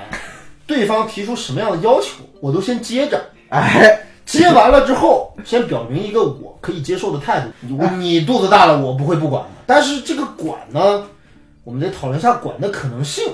[0.67, 3.21] 对方提出什么样的要求，我都先接着。
[3.49, 7.49] 哎，接完了之后，先表明一个我可以接受的态度。
[7.61, 9.49] 你你肚子大了，我不会不管的。
[9.67, 11.05] 但是这个管呢，
[11.65, 13.25] 我们得讨论一下管的可能性，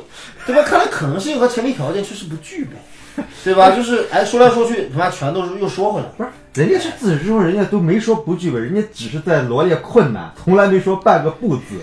[0.47, 0.63] 对吧？
[0.63, 3.71] 看来可能性和前提条件确实不具备，对吧？
[3.71, 6.13] 就是哎，说来说去，他妈全都是又说回来了。
[6.17, 11.81] 不是，人家是自始至终，人家都没说不具备，人家只是在罗列困难，从来没说半个不字，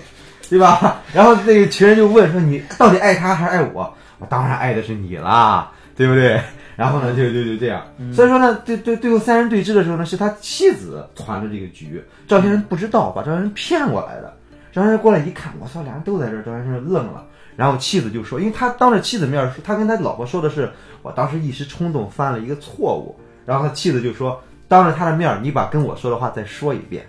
[0.50, 1.02] 对吧？
[1.14, 6.40] 然后那个情人就问说：“你到底爱他还是爱我？”我当然爱的是你啦，对不对？
[6.78, 7.86] 然后呢，就就就这样。
[8.14, 14.34] 所以说呢，对对，最后三人对峙的时候呢，是他妻子传的这个局，赵先生不知道，把赵先生骗过来的。
[14.72, 17.26] 赵先生过来一看，我操，俩人都在这儿，赵先生愣了。
[17.58, 23.20] 然后妻子就说，因为他当着妻子面说，他跟他老婆说的是，我当时一时冲动犯了一个错误。
[23.46, 24.42] 然后他妻子就说，
[24.72, 27.06] 当着他的面儿，你把跟我说的话再说一遍。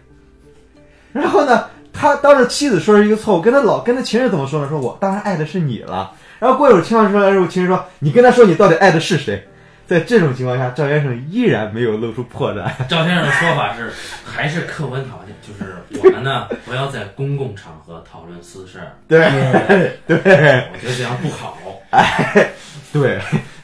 [1.13, 4.69] 然后呢，他当着妻子说是一个错误，跟他老跟他情人怎么说呢？
[4.69, 6.13] 说我当然爱的是你了。
[6.41, 9.47] 然后过一会儿情况出来之后，情人说，你跟他说你到底爱的是谁？
[9.87, 12.69] 在这种情况下，赵先生依然没有露出破绽。
[12.91, 13.93] 赵先生的说法是，
[14.25, 19.21] 还是客观条件，就是我们呢不要在公共场合讨论私事儿，对
[20.09, 20.17] 对
[20.75, 21.57] 我觉得这样不好。
[21.91, 22.51] 哎
[22.93, 23.21] 对，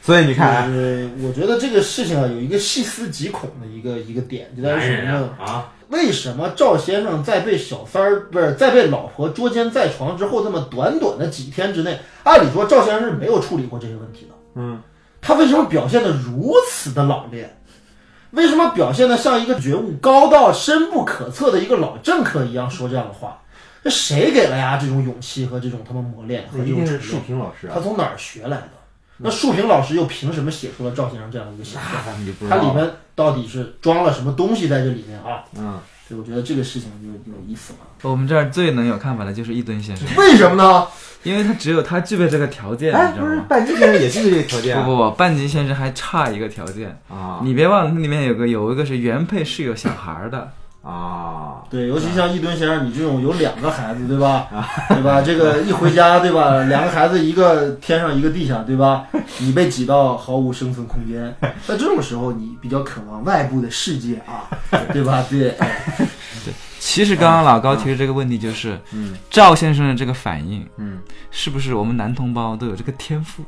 [0.09, 5.29] 所以你看，就是我觉得这个事情啊，有一个细思极恐的一个一个点，就在于什么呢？
[5.37, 14.31] 啊啊，为什么赵先生在被小三儿不是在被老婆捉奸在床之后，这么短短的几天之内，按理说赵先生是没有处理过这些问题的。
[14.55, 14.81] 嗯，
[15.21, 17.55] 他为什么表现的如此的老练？
[18.31, 23.39] 为什么表现的像一个觉悟高到深不可测的一个老政客一样说这样的话？
[23.83, 27.21] 这谁给了呀这种勇气和这种他们磨练和这种锤炼？
[27.27, 28.69] 平老师啊他，从哪儿学来的？
[29.21, 31.83] 那树平老师又凭什么写出了赵先生这样的一个形象？
[31.93, 32.63] 那咱们就不知道了。
[32.63, 35.43] 它里面到底是装了什么东西在这里面啊？
[35.57, 37.79] 嗯，所以我觉得这个事情就有意思了。
[38.03, 40.87] 我们这儿最能有看法的就是一吨先生，为什么呢？
[41.23, 43.45] 因为他只有他具备这个条件，哎，不是你知道吗？
[43.49, 50.49] 半斤先生也是这个条件啊不不不，半斤先生还差一个条件，啊你别忘了，它里面有个有一个是原配是有小孩儿的，
[50.89, 51.61] 啊！
[51.69, 54.47] 对，尤其像一吨先生你这种有两个孩子，对吧？
[54.89, 55.21] 对吧？
[55.21, 56.63] 这个一回家，对吧？
[56.63, 59.05] 两个孩子，一个天上，一个地下，对吧？
[59.37, 61.33] 你被挤到毫无生存空间，
[61.67, 64.49] 在这种时候，你比较渴望外部的世界啊，
[64.91, 65.23] 对吧？
[65.29, 65.51] 对，
[66.43, 70.97] 对其实刚刚老高提的这个问题就是，嗯赵先生的这个反应，嗯，
[71.29, 73.43] 是不是我们男同胞都有这个天赋？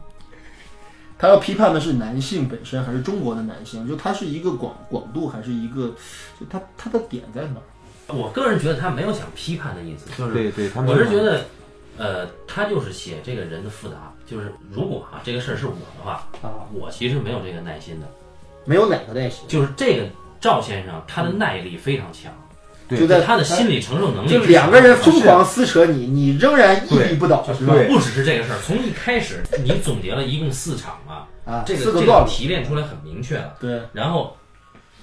[1.21, 3.87] 他要批判的是男性本身，还是中国的男性？
[3.87, 5.93] 就他是一个广广度，还是一个，
[6.39, 8.15] 就他他的点在哪儿？
[8.15, 11.45] 我个人觉得他没有想批判的意思，就是对对，我是觉得，
[11.97, 18.07] 呃，他就是写这个人的复杂，就是如果啊这个事儿是我的话，啊，我其实没有这个耐心的，
[18.65, 20.05] 没有哪个耐心，就是这个
[20.39, 22.50] 赵先生他的耐力非常强，对
[22.97, 27.73] 就在他的心理承受能力就是两个人疯狂撕扯你，你仍然屹立不倒，是吧？
[27.87, 33.55] 不只是这个事儿，从一开始你总结了一共四场嘛，啊，这个这个，提炼出来很明确了。
[33.59, 34.35] 对，然后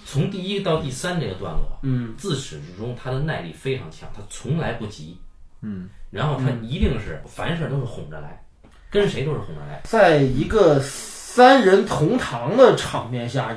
[0.04, 5.18] 从第一到第三这个段落，嗯，自始至终他的耐力非常强，他从来不急，
[5.62, 8.42] 嗯，然后他一定是凡事都是哄着来，
[8.90, 9.80] 跟谁都是哄着来。
[9.84, 13.56] 在一个三人同堂的场面下，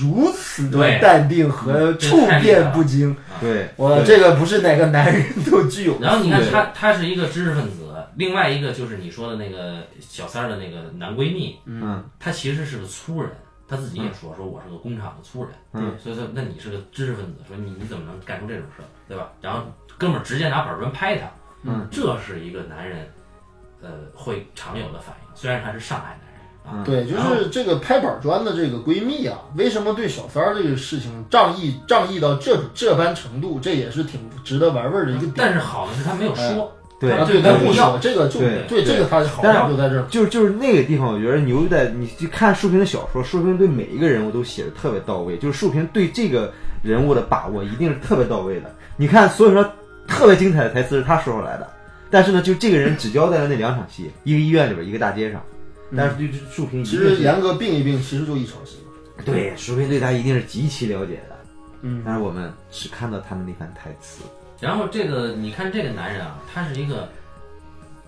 [0.00, 5.98] 如此的淡定和处变不惊，对，我这个不是哪个男人都具有。
[5.98, 6.06] 的。
[6.06, 12.04] 然后你看他，他是一个知识分子，另外一个就是你说的那个小三儿的那个男闺蜜，嗯。
[12.18, 13.30] 他其实是个粗人，
[13.68, 19.30] 他自己也说，说我是个工厂的粗人，嗯，所以说那你是个知识分子，说你你怎么能干出这种事儿，对吧？
[19.40, 19.62] 然后
[19.98, 21.30] 哥们儿直接拿板砖拍他，
[21.64, 23.08] 嗯，这是一个男人，
[23.82, 26.29] 呃，会常有的反应，虽然他是上海男人
[26.70, 35.32] 啊，对，就是这个拍板砖的这个闺蜜啊，为什么对小三儿这个事情仗义仗义到这这般程度，这也是挺值得玩味儿的一个点。
[35.36, 40.06] 但是好的是他没有说，对啊，对，但但不说这个就对对这个他好但是玩就在这儿。
[40.08, 46.52] 就是就是那个地方，我觉得牛在你去看树平的小说，树平对每一个人物都写的特别到位，就是树平对这个
[46.82, 48.72] 人物的把握一定是特别到位的。
[48.96, 49.68] 你看所以说
[50.06, 51.66] 特别精彩的台词是他说出来的，
[52.10, 55.42] 但是呢，就这个人只交代了那两场戏，一个医院里边，一个大街上。
[55.96, 58.76] 但是对这树平其实严格并一并，其实就一场戏。
[59.24, 61.36] 对树平对他一定是极其了解的，
[61.82, 64.22] 嗯，但是我们只看到他的那番台词。
[64.60, 67.08] 然后这个你看这个男人啊，他是一个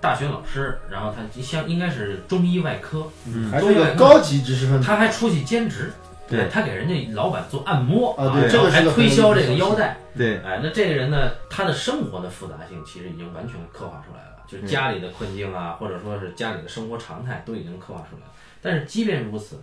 [0.00, 4.86] 大学老师，然后他像应该是中医外科，嗯还是一个高级知识分子。
[4.86, 5.92] 他还出去兼职，
[6.28, 18.32] 对他给人家老板做按摩啊这个还推销这个腰带，对，哎，那这个人呢，他的生活的复杂性其实已经完全刻画出来了，就是家里的困境啊，或者说是家里的生活常态都已经刻画出来了。
[18.60, 19.56] 但是即便如此，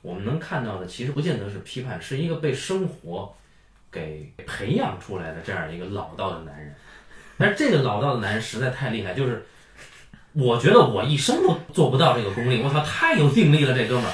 [0.00, 3.34] 我们能看到的其实不见得是批判，是一个被生活
[3.92, 6.74] 给培养出来的这样一个老道的男人。
[7.36, 9.44] 但是这个老道的男人实在太厉害，就是
[10.32, 14.12] 我觉得我一生都做不到这个功力，我操，太有定力了，这哥们儿。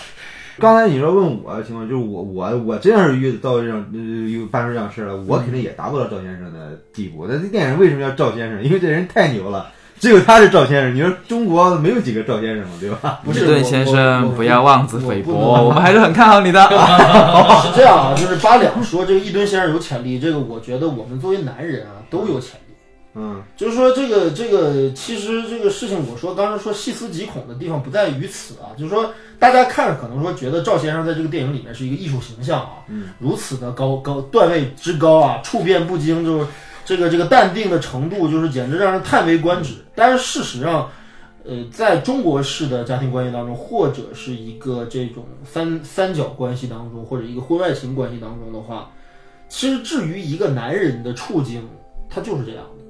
[0.59, 3.99] 刚才你说问我的情况，就是我我我真要是遇到这种呃
[4.31, 7.27] 有办出这样事儿了，我肯定也达不到赵先生的地步。
[7.29, 8.65] 那这电影为什么叫赵先生？
[8.65, 10.95] 因为这人太牛了，只有他是赵先生。
[10.95, 13.21] 你说中国没有几个赵先生嘛，对吧？
[13.25, 16.61] 不是顿先生，不要妄自菲薄，我们还是是很看好你的。
[17.63, 22.61] 是这样啊， 就是八两说这个一吨先生有潜力，这个我觉得我们作为男人啊都有潜力。
[23.19, 36.47] 嗯就是说，这个这个，其实这个事情，我说刚才说细思极恐的地方不在于此啊，就是说，大家看可能说觉得赵先生在这个电影里面是一个艺术形象啊，嗯，如此的高高段位之高啊，处变不惊，就是
[36.87, 39.75] 这个这个淡定的程度，就是简直让人叹为观止。
[39.95, 40.89] 但是事实上，
[41.45, 48.91] 呃，在中国式的家庭关系当中，或者是一个这种三三角关系当中，或者一个婚外情关系当中的话，
[49.49, 51.69] 其实至于一个男人的处境，
[52.09, 52.85] 他就是这样的。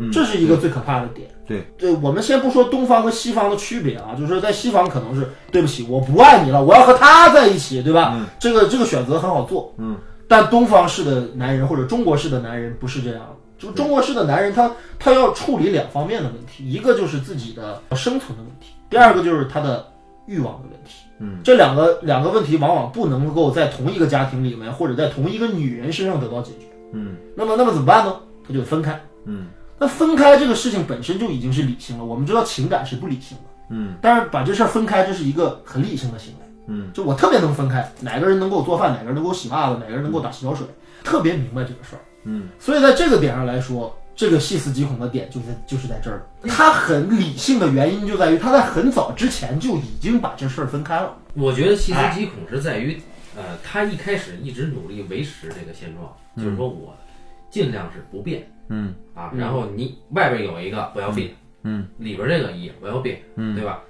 [0.00, 1.28] 嗯，这是一个最可怕的点。
[1.46, 8.12] 对，对，我们先不说东方和西方的区别啊，就是说在西方可能是对不起，我不爱你了，我要和他在一起，对吧？
[8.14, 9.74] 嗯这个这个选择很好做。
[9.78, 9.96] 嗯，
[10.30, 13.36] 但东方式的男人或者中国式的男人不是这样。
[13.58, 19.84] 就中国式的男人他，他要处理两方面的问题，一个就是自己的生存的问题，第二个就是他的
[20.26, 21.00] 欲望的问题。
[21.18, 26.66] 嗯，这两个两个问题往往不能够在同一个家庭里面，或者在同一个女人身上得到解决。
[26.92, 28.16] 嗯那么，那么怎么办呢？
[28.46, 28.98] 他就分开。
[29.26, 36.39] 嗯那分开这个事情本身就已经是理性了，我们知道情感是不理性的，嗯但是把这事儿分开，这是一个很理性的行为。
[36.72, 40.64] 嗯，就我特别能分开，哪个人能给我做饭，哪个人能给我洗袜子，哪个人能给我打洗脚水，
[41.02, 42.00] 特别明白这个事儿。
[42.22, 46.22] 嗯，所以在这个点上来说，这个细思极恐的点就在就是在这儿。
[46.44, 51.16] 他很理性的原因就在于他在很早之前就已经把这事儿分开了。
[51.34, 53.00] 我觉得细思极恐是在于，
[53.36, 56.94] 呃，他一开始一直努力维持这个现状，就是说我
[57.50, 58.48] 尽量是不变。
[58.68, 58.94] 嗯。
[59.14, 59.40] 啊，嗯。
[59.40, 61.30] 然后你外边有一个不要变，
[61.64, 61.88] 嗯。
[61.98, 63.56] 里边这个也不要变，嗯。
[63.56, 63.80] 对吧？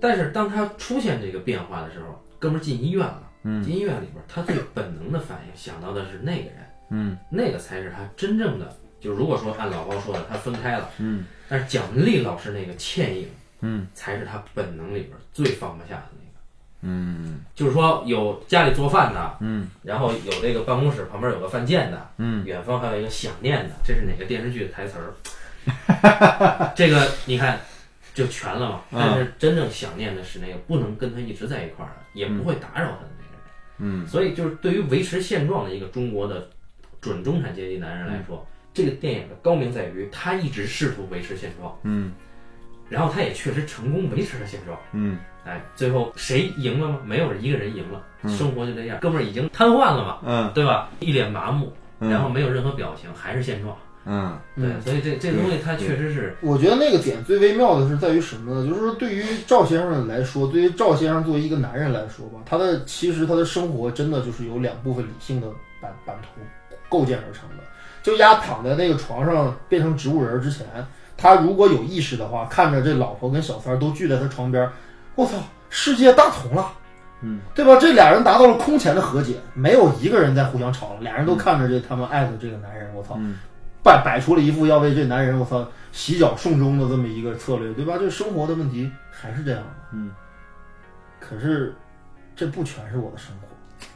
[0.00, 3.62] 但是当他出现这个变化的时候，哥们儿进医院了，嗯。
[3.62, 6.56] 进医院里边，他最本能的反应想到的是那个人，
[6.90, 7.18] 嗯。
[7.30, 8.74] 那个才是他真正的。
[9.00, 11.24] 就如果说按老高说的，他分开了，嗯。
[11.48, 13.28] 但是蒋雯丽老师那个倩影，
[13.60, 13.86] 嗯。
[13.94, 16.38] 才是他本能里边最放不下的那个。
[16.82, 17.40] 嗯。
[17.54, 19.68] 就是说有家里做饭的，嗯。
[19.82, 22.44] 然后有这个办公室旁边有个犯贱的，嗯。
[22.44, 25.12] 远方还有一个想念的，这是哪个电视剧的台词儿？
[26.74, 27.60] 这个你看
[28.14, 28.80] 就全了嘛。
[28.92, 33.40] 但是真正想念的是那个不能跟他一直在一块儿的，也不会打扰他的那个人。
[33.78, 36.48] 嗯所以就是对于维持现状的一个中国的
[37.00, 42.12] 准中产阶级男人来说，这个电影的高明在于他一直试图维持现状，嗯
[42.88, 44.78] 然后他也确实成功维持了现状。
[44.92, 47.00] 嗯哎，最后谁赢了吗？
[47.04, 50.90] 没有一个人赢了，嗯生活就这样，哥们儿已经瘫痪了嘛，嗯对吧？
[51.00, 53.74] 一脸麻木，嗯然后没有任何表情，还是现状。
[54.06, 58.66] 嗯对，所以这这东西它确实是，我觉得那个点最微妙的是在于什么呢？
[58.66, 65.46] 就是说，对于赵先生来说，对于赵先生作为一个男人来说吧，他的其实他的生活真的就是由两部分理性的
[65.82, 66.40] 版版图
[66.88, 67.64] 构建而成的。
[68.02, 70.66] 就丫躺在那个床上变成植物人之前，
[71.18, 74.66] 他如果有意识的话，看着这老婆跟小三儿都聚在他床边，
[75.14, 75.34] 我操，
[75.68, 76.72] 世界大同了。
[77.22, 77.76] 嗯，对吧？
[77.76, 83.38] 这俩人达到了空前的和解，没有一个人在互相吵了，俩人都看着这他们爱的这个男人，我操，嗯
[83.82, 87.96] 摆摆出了一副要为这男人我操洗脚送终的这么一个策略，对吧？
[87.98, 89.68] 这生活的问题还是这样的。
[89.92, 90.10] 嗯，
[91.18, 91.74] 可是
[92.36, 93.48] 这不全是我的生活。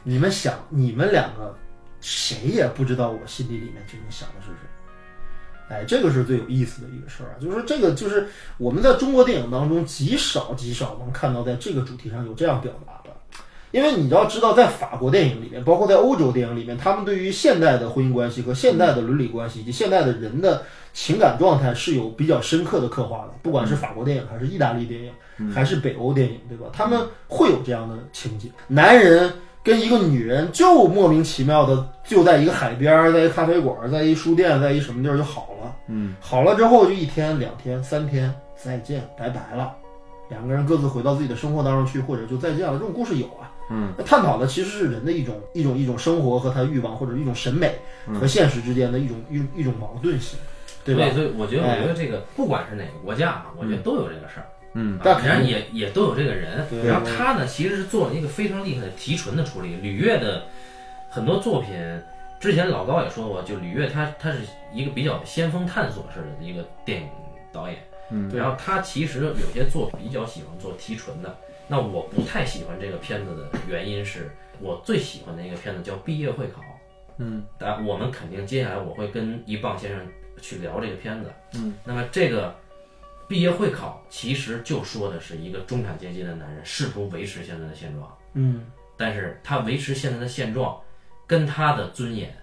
[0.03, 1.55] 你们想，你们两个
[2.01, 4.57] 谁也不知道我心底里面究竟想的是什么。
[5.69, 13.04] 哎，这个是最有意思的一个事儿啊，就是说这个就是我们在中国电影当中极少极少能看到在这个主题上有这样表达的。
[13.75, 23.33] 因为你要知道，在法国电影里面，包括在欧洲电影里面，他们对于现代的婚姻关系和现代的伦理关系以及现代的人的情感状态是有比较深刻的刻画的。
[23.43, 26.67] 不管是法国电影，还是意大利电影，还是北欧电影，对吧？
[26.71, 29.29] 他们会有这样的情节：男人
[29.61, 35.75] 跟一个女人就莫名其妙的就在一个海边儿，在一咖啡馆，在一书店，在一什么地儿就好了。
[35.89, 39.75] 嗯，好了之后就一天、两天、三天，再见，拜拜了。
[40.29, 42.79] 两个人各自回到自己的生活当中去，或者就再见了。
[42.79, 43.51] 这种故事有啊。
[43.69, 47.75] 嗯，那探讨的其实是人的一种一种一种生活和他欲望，或者一种审美
[48.19, 50.37] 和现实之间的一种一种一种矛盾性，
[50.83, 51.09] 对吧？
[51.13, 54.45] 所以我觉得，哎我觉得这个不管是哪个国家啊，我觉得都有这个事儿。
[54.77, 56.67] 嗯啊但肯定然后也也都有这个人。
[56.69, 59.77] 对然后他呢，其实是做了一个非常厉害的提纯的处理。
[59.77, 60.43] 吕越的
[61.09, 61.71] 很多作品，
[62.39, 64.39] 之前老高也说过，就吕越他他是
[64.73, 67.07] 一个比较先锋探索式的一个电影
[67.53, 67.77] 导演。
[68.11, 71.35] 嗯然后他其实有些作品比较喜欢做提纯的。
[71.67, 76.61] 那我不太喜欢这个片子的原因是我最喜欢的一个片子叫《毕业会考》。
[77.17, 80.05] 嗯，但我们肯定接下来我会跟一棒先生
[80.41, 81.31] 去聊这个片子。
[81.53, 82.53] 嗯，那么这个
[83.27, 88.65] 毕业会考其实就说的是一个中产阶级的男人试图维持现在的现状，嗯
[88.97, 90.79] 但是他维持现在的现状，
[91.25, 92.35] 跟他的尊严，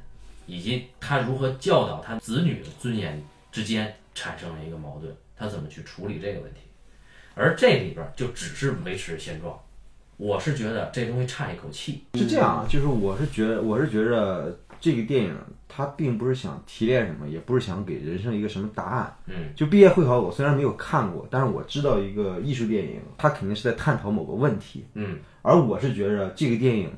[0.47, 6.61] 以及他如何教导他子女的尊严之间产生了一个矛盾，他怎么去处理这个问题？
[7.35, 9.59] 而这里边就只是维持现状，
[10.17, 12.05] 我是觉得这东西差一口气。
[12.15, 15.37] 是这样啊，就是我是觉得，我是觉着这个电影
[15.69, 19.17] 它并不是想提炼什么，也不是想给人生一个什么答案。
[19.27, 24.85] 嗯，就毕业会考，我虽然没有看过，但是我知道一个艺术电影，它肯定是在探讨某个问题。
[24.95, 26.89] 嗯而我是觉着这个电影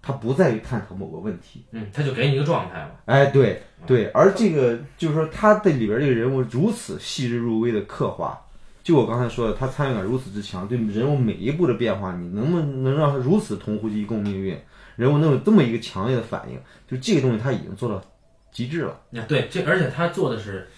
[0.00, 1.64] 它不在于探讨某个问题。
[1.70, 2.90] 嗯，他就给你一个状态嘛。
[3.04, 8.36] 哎，对对，而这个就是说，他的里边这个人物如此细致入微的刻画，
[8.82, 14.58] 就我刚才说的，他参与感如此之强，对人物每一步的变化，你能不能让他如此同呼吸共命运？
[14.96, 18.02] 人物能有这么一个强烈的反应，就这个东西他已经做到
[18.52, 19.00] 极致了。
[19.14, 20.68] 啊，对，这而且他做的是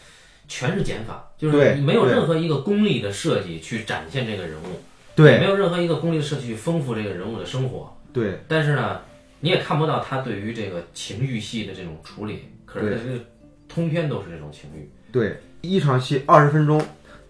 [0.47, 4.78] 全是减法，就是没有任何一个功利的设计去展现这个人物，也
[5.16, 7.97] 对没有任何一个功利的设计去丰富这个人物的生活。
[8.12, 9.01] 对但是呢，
[9.40, 13.24] 你也看不到他对于这个情欲戏的这种处理，可是这个
[13.68, 14.89] 通篇都是这种情欲。
[15.10, 16.81] 对，一场戏二十分钟，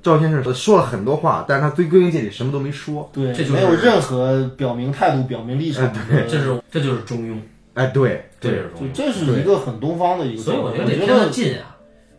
[0.04, 3.10] 赵先生说了很多话，但是他最归根结底什么都没说。
[3.10, 7.38] 对，这就是没有任何表明态度、表明立场对，这是这就是中庸，
[7.72, 8.92] 哎，对对这是中庸。
[8.92, 10.58] 就这是一个很东方的一个所以。
[10.58, 11.76] 我我觉得这片子得近啊，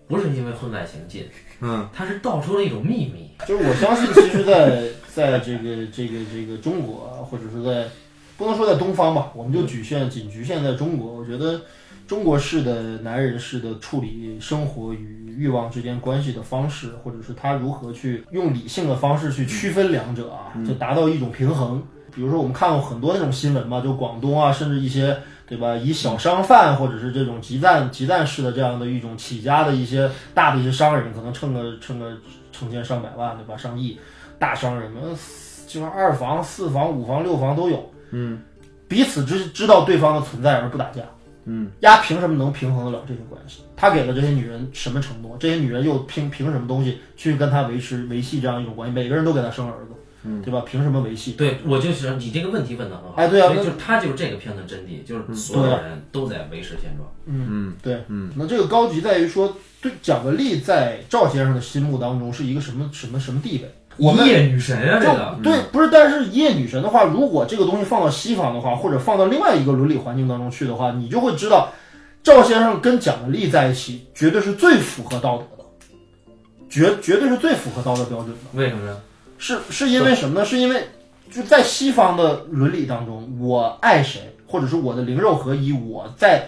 [0.08, 1.28] 不是因为婚外情近，
[1.62, 3.30] 嗯，他是道出了一种秘密。
[3.48, 4.82] 就是我相信，其实在，
[5.14, 7.88] 在这个这个这个中国啊，或者是在
[8.36, 11.14] 不能说在东方吧，我们就局限仅局限在中国。
[11.14, 11.62] 我觉得
[12.08, 21.82] 中国式的男人式的处理生活与欲望之间关系的方式，或者是他如何去用理性的方式去区分两者啊，就达到一种平衡。
[22.14, 32.16] 比如说，我们看过很多那种新闻嘛，就广东啊，甚至一些对吧，以小商贩或者是这种集赞集赞式的这样的一种起家的一些大的一些商人，可能挣个挣个
[32.54, 33.58] 成千上百万，对吧？
[33.58, 34.00] 上亿，
[34.40, 35.04] 大商人们
[35.68, 38.40] 就是二房、四房、五房、六房都有，嗯，
[38.88, 41.02] 彼此知知道对方的存在而不打架，
[41.46, 43.62] 嗯，丫凭什么能平衡得了这些关系？
[43.76, 45.38] 他给了这些女人什么承诺？
[45.40, 48.94] 这些女人又凭凭什么东西去跟他维持维系这样一种关系？
[48.94, 49.94] 每个人都给他生儿子，
[50.24, 50.64] 嗯，对吧？
[50.66, 51.34] 凭什么维系？
[51.34, 53.14] 对，我就是你这个问题问的很好。
[53.16, 57.08] 哎对啊所以就是他就是这个片子真谛，就是所有人都在维持现状。
[57.26, 63.76] 嗯嗯对，嗯，那这个高级在于说，对蒋雯丽在赵先生的心目当中是一个什么什么什么地位？
[63.98, 71.70] 我们一夜女神啊，这个对，不是，但是一夜女神的话，如果这个东西放到西方的话，或者放到另外一个伦理环境当中去的话，你就会知道，
[72.22, 75.64] 赵先生跟蒋雯丽在一起，绝对是最符合道德的，
[76.70, 78.36] 绝绝对是最符合道德标准的。
[78.54, 78.98] 为什么呀？
[79.38, 80.46] 是是因为什么呢？
[80.46, 80.88] 是因为
[81.32, 86.48] 就在西方的伦理当中，我爱谁，或者是我的灵肉合一，我在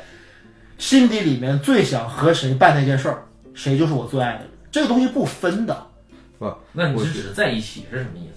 [0.78, 4.50] 心底里面最想和谁办那件事儿，谁就是我最爱的人。
[4.72, 5.86] 这个东西不分的。
[6.74, 8.34] 那你是指在一起是什么意思？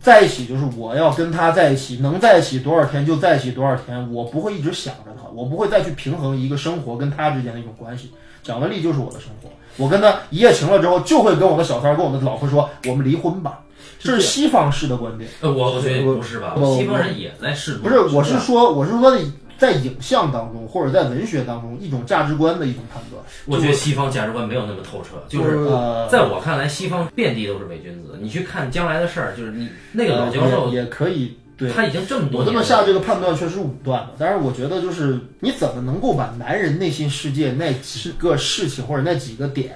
[0.00, 8.12] 在一起就是我要跟他在一起，能在一起多少天就在一起多少天，我不会一直想着他，我不会再去平衡一个生活跟他之间的一种关系。
[8.42, 13.60] 蒋雯丽就是我的生活，我跟他一夜情了之后，就会跟我的小三儿、跟我的老婆说，我们离婚吧。
[13.98, 16.54] 这是西方式的观点，呃，我我觉得不是吧？
[16.56, 17.82] 我西方人也在试图。
[17.82, 19.18] 不是，我是说，我是说的，
[19.58, 23.22] 在影像当中或者在文学当中一种价值观的一种判断。
[23.46, 28.16] 我觉得西方价值观没有那么透彻，就是呃，在我看来，西方遍地都是伪君子。
[28.20, 31.70] 你去看将来的事儿，就是你那个老教授，也可以对。
[31.72, 39.74] 他已经这么多我这么下这个判断确实武断了，但是我觉得就是你怎么能够把男人内心世界那几个事情或者那几个点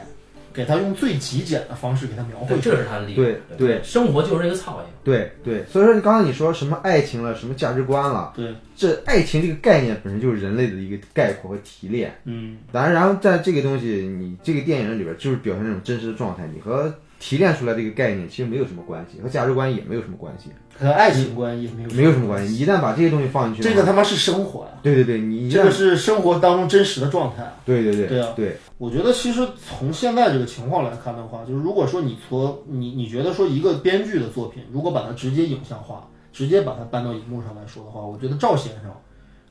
[0.53, 2.59] 给他用最极简的方式给他描绘。
[2.61, 3.17] 这是他的厉害。
[3.17, 4.91] 对对生活就是一个操性。
[5.05, 12.17] 对对，所以说你刚才你说什么爱情了，什么价值观了，对，这爱情这个概念本身就是人类的一个概括和提炼。
[12.25, 22.59] 嗯，当然，然后在这个东西，你这个电影里边就是表现这种真实的状态，你和提炼出来这个概念其实没有什么关系，和价值观也没有什么关系，和爱情观也没有没有什么关系。
[22.59, 27.53] 一旦把这些东西放进去，这个他妈是生活呀、对对对，你这个是生活当中真实的状态啊。
[27.65, 38.91] 对对对对啊对，我觉得其实从现在这个情况来看的话，就是如果说你从你你觉得说一个编剧的作品，如果把它直接影像化，直接把它搬到荧幕上来说的话，我觉得赵先生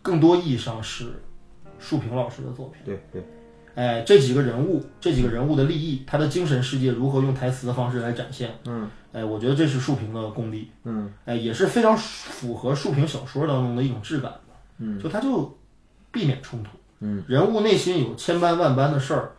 [0.01, 1.21] 更多意义上是
[1.79, 2.81] 树平老师的作品。
[2.83, 3.23] 对对，
[3.75, 8.49] 哎，这几个人物，这几个人物的利益，他的精神世界如何用台词的方式来展现？
[8.65, 10.71] 嗯，哎，我觉得这是竖屏的功力。
[10.83, 14.39] 嗯，哎，也是非常符合竖屏小说当中的一种质感的。
[14.79, 15.57] 嗯，就它就
[16.11, 16.69] 避免冲突。
[16.99, 19.31] 嗯，人物内心有千般万般的事儿，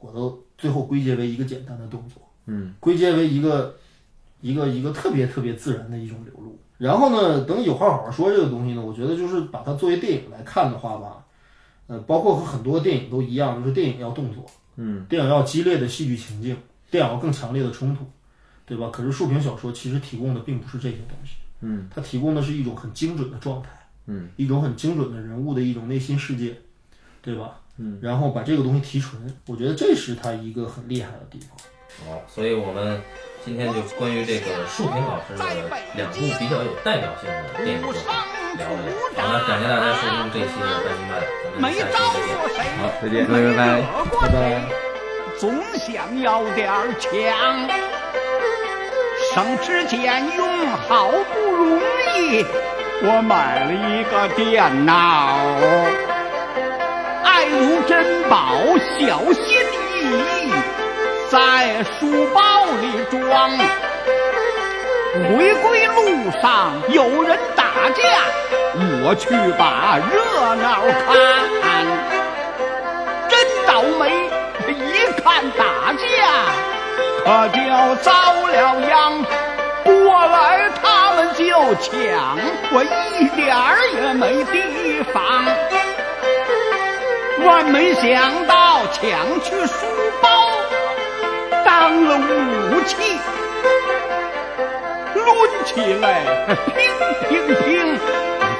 [0.00, 2.22] 我都最后归结为一个简单的动作。
[2.46, 3.76] 嗯，归结为一个
[4.40, 6.58] 一个一个特别特别自然的一种流露。
[6.76, 11.24] 然后呢，等有话好好说这个东西呢，我觉得就是把它作为电影来看的话吧，
[11.86, 14.44] 呃，包括和很多电影都一样，就是电影要动作，
[14.76, 16.56] 嗯，电影要激烈的戏剧情境，
[16.90, 18.04] 电影要更强烈的冲突，
[18.66, 18.90] 对吧？
[18.92, 23.68] 可是竖屏小说其实提供的并不是这些东西，嗯，它提供的是一种很精准的状态，
[24.06, 26.56] 嗯，一种很精准的人物的一种内心世界，
[27.20, 27.60] 对吧？
[27.76, 31.50] 嗯，然后把这个东西提纯，我觉得这是它一个很厉害的地方。
[32.06, 33.00] 好，所以我们
[33.44, 35.44] 今天就关于这个竖屏老师的
[35.94, 38.02] 两部比较有代表性的电影作品
[38.56, 39.22] 聊了聊。
[39.22, 42.64] 好的，感谢大家收听这一期的半斤八两，咱们下期再见。
[42.78, 43.26] 好，再见。
[43.26, 43.82] 各位拜拜。
[44.20, 44.34] 拜拜。
[45.38, 47.92] 总想要点儿强，
[49.34, 49.98] 省吃俭
[50.36, 51.80] 用好不容
[52.14, 52.46] 易，
[53.02, 55.40] 我买了一个电脑，
[57.24, 58.54] 爱如珍宝，
[58.96, 60.52] 小心翼翼，
[61.28, 63.50] 在书包里装。
[65.14, 68.02] 回归路上有人打架，
[69.02, 71.10] 我去把热闹看。
[73.28, 73.34] 真
[73.66, 74.30] 倒霉，
[74.68, 76.04] 一看打架，
[77.24, 78.12] 可就遭
[78.48, 79.24] 了殃。
[79.82, 81.44] 过来他们就
[81.76, 82.38] 抢，
[82.72, 85.44] 我一点儿也没提防。
[87.44, 89.02] 万没想到抢
[89.42, 89.86] 去书
[90.22, 90.50] 包
[91.64, 93.18] 当了武器，
[95.14, 95.24] 抡
[95.64, 96.22] 起来
[96.74, 96.76] 乒
[97.28, 97.98] 乒乒，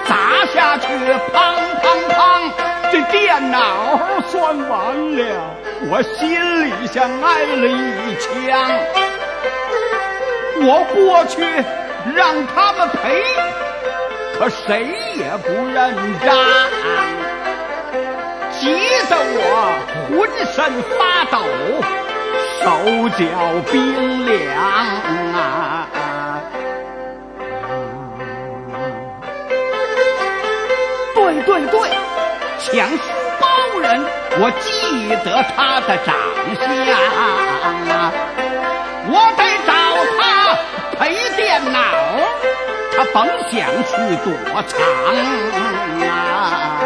[0.07, 0.89] 砸下去
[1.33, 1.35] 砰
[1.81, 2.51] 砰砰。
[2.93, 6.31] 这电脑算完了，我心
[6.65, 8.27] 里像挨了一枪。
[10.67, 11.43] 我过去
[12.15, 13.23] 让他们赔，
[14.39, 16.27] 可谁也不认账，
[18.53, 18.61] 急
[19.11, 19.41] 得我
[20.09, 20.13] 浑
[20.47, 20.57] 身
[20.97, 20.99] 发
[21.31, 21.37] 抖，
[22.63, 22.65] 手
[23.11, 23.21] 脚
[23.71, 23.75] 冰
[24.25, 24.33] 凉
[25.35, 25.39] 啊！
[31.15, 31.75] 对对对，
[32.59, 33.03] 抢书
[33.45, 34.05] 高人，
[34.41, 34.69] 我记
[35.25, 36.17] 得他的长
[36.59, 36.63] 相
[37.95, 38.13] 啊，
[39.07, 39.71] 我得找
[40.19, 40.21] 他
[40.99, 41.03] 赔
[41.37, 41.43] 电
[41.73, 41.79] 脑，
[42.97, 43.17] 他甭
[43.51, 43.53] 想
[43.85, 43.93] 去
[44.25, 44.27] 躲
[44.63, 44.73] 藏
[46.09, 46.84] 啊。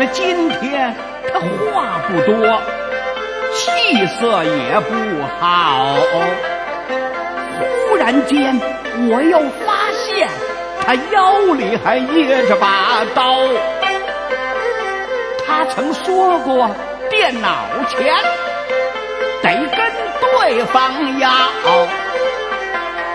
[0.00, 0.96] 是今天
[1.30, 2.58] 他话不多，
[3.52, 4.94] 气色也不
[5.38, 5.94] 好。
[7.86, 8.58] 忽然间，
[9.10, 10.26] 我又发现
[10.86, 13.36] 他腰里还掖着把刀。
[15.46, 16.70] 他曾说过，
[17.10, 18.16] 电脑钱
[19.42, 21.30] 得跟对方要，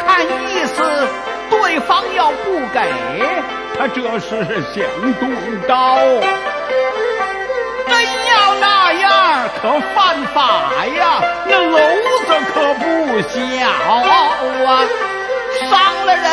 [0.05, 0.83] 看意思
[1.49, 2.79] 对方要不给，
[3.75, 4.85] 他这是想
[5.19, 5.31] 动
[5.67, 5.97] 刀。
[9.61, 11.21] 可犯法呀！
[11.47, 11.75] 那篓
[12.25, 12.83] 子可不
[13.29, 13.33] 小
[13.67, 14.69] 啊！
[15.69, 15.71] 伤
[16.05, 16.25] 了人，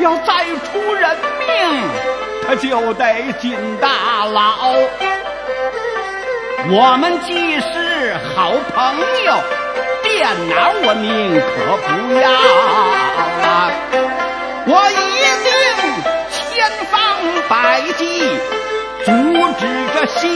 [0.00, 1.16] 要再出人
[1.46, 1.48] 命，
[2.46, 4.74] 他就得进大牢。
[6.68, 8.76] 我们既是好朋
[9.24, 9.32] 友，
[10.02, 11.46] 电脑我宁可
[11.86, 11.88] 不
[12.20, 12.28] 要
[13.48, 13.70] 啊！
[14.68, 14.94] 我一
[15.44, 15.48] 定
[16.28, 16.34] 千
[16.90, 16.94] 方
[17.48, 18.02] 百计
[19.04, 19.08] 阻
[19.60, 19.62] 止
[19.94, 20.26] 这行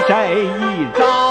[0.00, 1.25] 这一招。